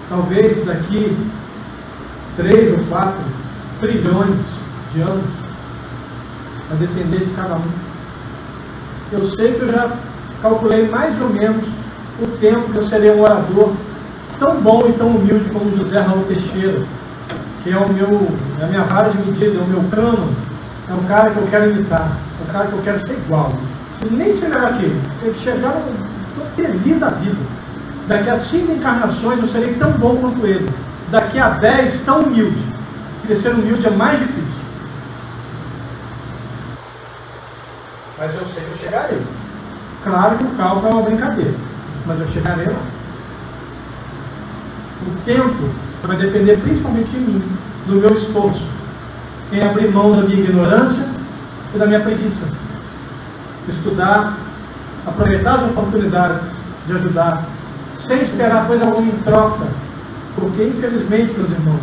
[0.10, 1.18] Talvez daqui
[2.38, 3.24] três ou quatro
[3.80, 4.38] trilhões
[4.94, 5.26] de anos,
[6.72, 7.91] a depender de cada um.
[9.12, 9.92] Eu sei que eu já
[10.42, 11.66] calculei mais ou menos
[12.20, 13.74] o tempo que eu serei um orador
[14.40, 16.82] tão bom e tão humilde como José Raul Teixeira,
[17.62, 18.28] que é o meu,
[18.60, 20.30] é a minha vara de medida, é o meu cano,
[20.90, 22.10] é o cara que eu quero imitar,
[22.40, 23.52] é o cara que eu quero ser igual.
[24.10, 25.76] Nem ser melhor que ele, eu chegar,
[26.30, 27.38] estou feliz da vida.
[28.08, 30.68] Daqui a cinco encarnações eu serei tão bom quanto ele.
[31.12, 32.72] Daqui a dez, tão humilde.
[33.36, 34.61] Ser humilde é mais difícil.
[38.22, 39.20] Mas eu sei que eu chegarei.
[40.04, 41.56] Claro que o cálculo é uma brincadeira,
[42.06, 42.84] mas eu chegarei lá.
[45.08, 45.70] O tempo
[46.04, 47.44] vai depender principalmente de mim,
[47.88, 48.62] do meu esforço,
[49.52, 51.04] em abrir mão da minha ignorância
[51.74, 52.48] e da minha preguiça.
[53.68, 54.38] Estudar,
[55.08, 56.50] aproveitar as oportunidades
[56.86, 57.44] de ajudar,
[57.98, 59.66] sem esperar coisa alguma em troca,
[60.36, 61.82] porque infelizmente, meus irmãos,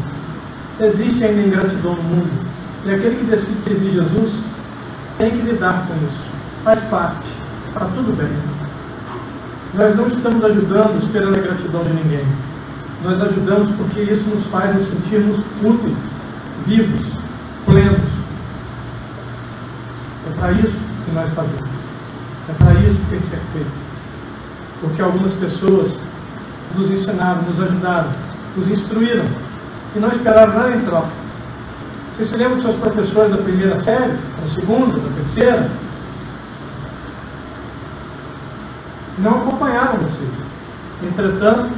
[0.78, 2.46] existe ainda ingratidão no mundo,
[2.84, 4.57] e aquele que decide servir Jesus
[5.18, 6.30] tem que lidar com isso,
[6.64, 7.28] faz parte,
[7.68, 8.30] está tudo bem.
[9.74, 12.24] Nós não estamos ajudando esperando a gratidão de ninguém
[13.02, 15.98] nós ajudamos porque isso nos faz nos sentirmos úteis,
[16.66, 17.06] vivos,
[17.64, 18.00] plenos.
[20.26, 21.68] É para isso que nós fazemos.
[22.48, 23.70] É para isso que tem que ser feito.
[24.80, 25.92] Porque algumas pessoas
[26.74, 28.10] nos ensinaram, nos ajudaram,
[28.56, 29.24] nos instruíram
[29.94, 31.17] e não esperaram nada em troca.
[32.18, 35.70] Você se lembra dos seus professores da primeira série, da segunda, da terceira?
[39.18, 40.28] Não acompanharam vocês.
[41.00, 41.70] Entretanto,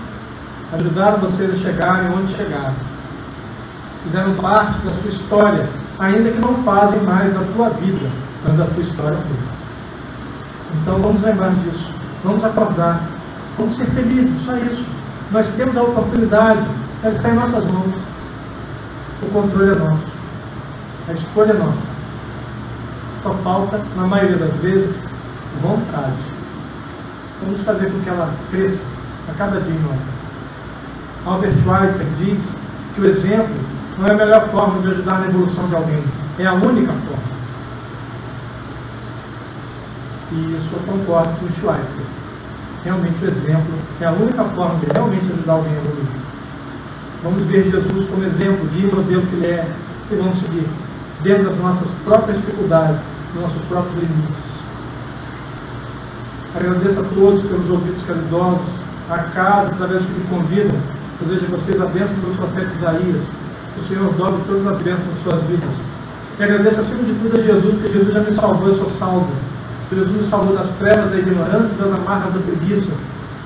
[0.73, 2.73] ajudaram vocês a chegarem onde chegaram.
[4.05, 5.69] Fizeram parte da sua história,
[5.99, 8.09] ainda que não fazem mais da tua vida,
[8.43, 9.37] mas a tua história foi.
[10.81, 11.93] Então vamos lembrar disso.
[12.25, 13.03] Vamos acordar.
[13.59, 14.87] Vamos ser felizes, só isso.
[15.33, 16.67] Nós temos a oportunidade,
[17.03, 17.95] ela está em nossas mãos.
[19.23, 20.20] O controle é nosso.
[21.11, 21.89] A escolha é nossa.
[23.21, 25.03] Só falta, na maioria das vezes,
[25.61, 26.15] vontade.
[27.43, 28.85] Vamos fazer com que ela cresça
[29.29, 29.99] a cada dia em nós.
[31.27, 32.39] Albert Schweitzer diz
[32.95, 33.57] que o exemplo
[33.99, 36.03] não é a melhor forma de ajudar na evolução de alguém,
[36.39, 37.31] é a única forma.
[40.31, 42.07] E isso eu concordo com Schweitzer.
[42.85, 46.07] Realmente o exemplo é a única forma de realmente ajudar alguém a evoluir.
[47.25, 49.69] Vamos ver Jesus como exemplo, guia modelo que ele é,
[50.13, 50.69] e vamos seguir
[51.23, 53.01] dentro das nossas próprias dificuldades,
[53.41, 54.51] nossos próprios limites.
[56.55, 58.67] Agradeço a todos pelos ouvidos caridosos,
[59.09, 60.77] a casa, através que me convidam
[61.21, 63.23] Desejo a vocês a bênção do profeta Isaías.
[63.77, 65.69] O Senhor dobre todas as bênçãos em suas vidas.
[66.39, 69.29] E agradeço acima de tudo a Jesus, porque Jesus já me salvou, eu sou salvo.
[69.93, 72.93] Jesus me salvou das trevas, da ignorância, das amarras da preguiça.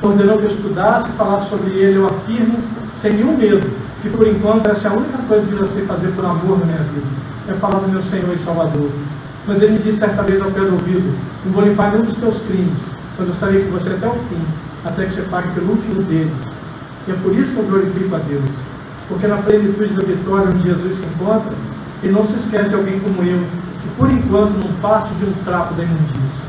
[0.00, 1.96] Ordenou que eu estudasse e falasse sobre ele.
[1.96, 2.60] Eu afirmo,
[2.96, 3.68] sem nenhum medo,
[4.02, 6.66] que por enquanto essa é a única coisa que eu sei fazer por amor na
[6.66, 7.23] minha vida.
[7.48, 8.90] É falar do meu Senhor e Salvador.
[9.46, 11.14] Mas ele me disse certa vez ao pé do ouvido:
[11.44, 12.78] Não vou limpar nenhum dos teus crimes,
[13.18, 14.40] mas eu estarei com você até o fim,
[14.84, 16.32] até que você pague pelo último deles.
[17.06, 18.44] E é por isso que eu glorifico a Deus.
[19.08, 21.52] Porque na plenitude da vitória onde Jesus se encontra,
[22.02, 25.32] ele não se esquece de alguém como eu, que por enquanto não passo de um
[25.44, 26.44] trapo da imundícia.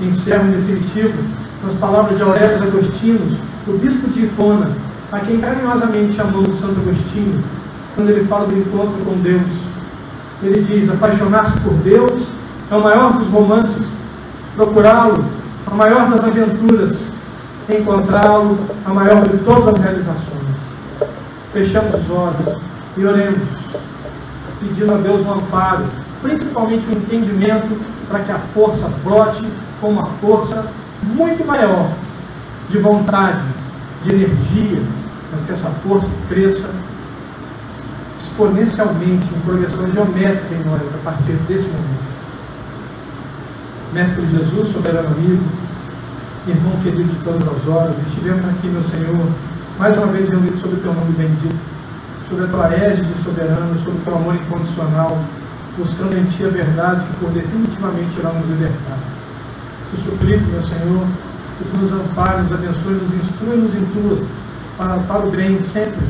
[0.00, 1.18] Encerro em definitivo
[1.60, 4.70] com as palavras de Aurélio Agostinus, o bispo de Hipona,
[5.10, 7.42] a quem carinhosamente chamamos Santo Agostinho,
[7.94, 9.65] quando ele fala do encontro com Deus.
[10.42, 12.28] Ele diz: apaixonar-se por Deus
[12.70, 13.86] é o maior dos romances,
[14.54, 15.24] procurá-lo,
[15.66, 16.98] a maior das aventuras,
[17.68, 20.26] encontrá-lo a maior de todas as realizações.
[21.52, 22.62] Fechamos os olhos
[22.96, 23.48] e oremos,
[24.60, 25.84] pedindo a Deus um amparo,
[26.22, 29.46] principalmente o um entendimento para que a força brote
[29.80, 30.66] com uma força
[31.02, 31.90] muito maior
[32.68, 33.44] de vontade,
[34.02, 34.82] de energia,
[35.32, 36.68] mas que essa força cresça
[38.36, 42.06] exponencialmente, em progressão geométrica em nós a partir desse momento.
[43.94, 45.42] Mestre Jesus, soberano amigo,
[46.46, 49.26] irmão querido de todas as horas, estivemos aqui, meu Senhor,
[49.78, 51.56] mais uma vez reunidos sob o teu nome bendito.
[52.28, 55.16] sobre a tua égide soberana, sobre o teu amor incondicional,
[55.78, 58.98] buscando em ti a verdade que por definitivamente irá nos libertar.
[59.90, 61.06] Te suplico, meu Senhor,
[61.56, 64.26] que tu nos ampare, nos abençoe, nos instrui-nos em tudo,
[64.76, 66.02] para, para o bem sempre,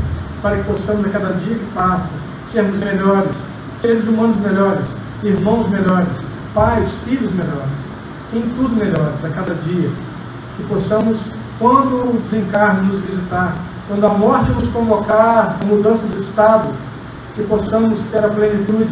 [0.43, 2.11] para que possamos a cada dia que passa
[2.51, 3.33] sermos melhores,
[3.81, 4.87] seres humanos melhores,
[5.23, 6.09] irmãos melhores,
[6.55, 7.87] pais, filhos melhores,
[8.33, 9.91] em tudo melhores a cada dia.
[10.57, 11.19] Que possamos,
[11.59, 13.55] quando o desencarne nos visitar,
[13.89, 16.73] quando a morte nos convocar a mudança de estado,
[17.35, 18.91] que possamos ter a plenitude,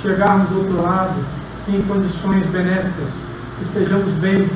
[0.00, 1.14] chegarmos do outro lado
[1.68, 3.08] em condições benéficas,
[3.58, 4.48] que estejamos bem,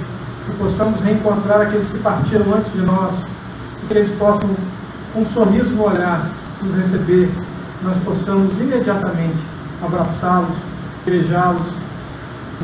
[0.46, 3.14] que possamos reencontrar aqueles que partiram antes de nós,
[3.86, 4.48] que eles possam,
[5.16, 6.28] com um sorriso no olhar,
[6.62, 7.30] nos receber,
[7.82, 9.38] nós possamos imediatamente
[9.82, 10.54] abraçá-los,
[11.06, 11.62] beijá-los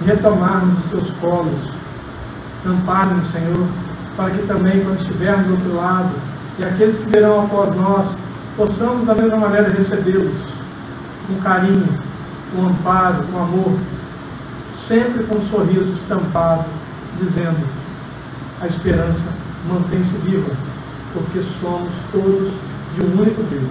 [0.05, 1.73] retomarmos os seus colos.
[2.67, 3.67] Ampare-nos, Senhor,
[4.19, 6.11] para que também, quando estivermos do outro lado,
[6.59, 8.09] e aqueles que virão após nós,
[8.55, 10.37] possamos da mesma maneira recebê-los
[11.27, 11.89] com carinho,
[12.55, 13.79] com amparo, com amor,
[14.77, 16.67] sempre com um sorriso estampado,
[17.19, 17.67] dizendo:
[18.61, 19.25] a esperança
[19.67, 20.53] mantém-se viva,
[21.13, 22.53] porque somos todos
[22.95, 23.69] de um único Deus.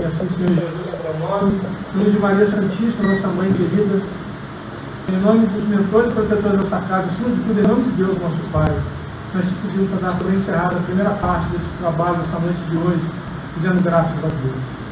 [0.00, 1.60] E assim, Senhor Jesus, em teu nome,
[1.94, 4.02] em nome de Maria Santíssima, nossa mãe querida,
[5.08, 8.18] em nome dos mentores e protetores dessa casa, acima de tudo, em nome de Deus,
[8.20, 8.74] nosso Pai
[9.34, 12.76] nós te pedimos para dar por encerrada a primeira parte desse trabalho, dessa noite de
[12.76, 13.02] hoje,
[13.56, 14.83] dizendo graças a Deus.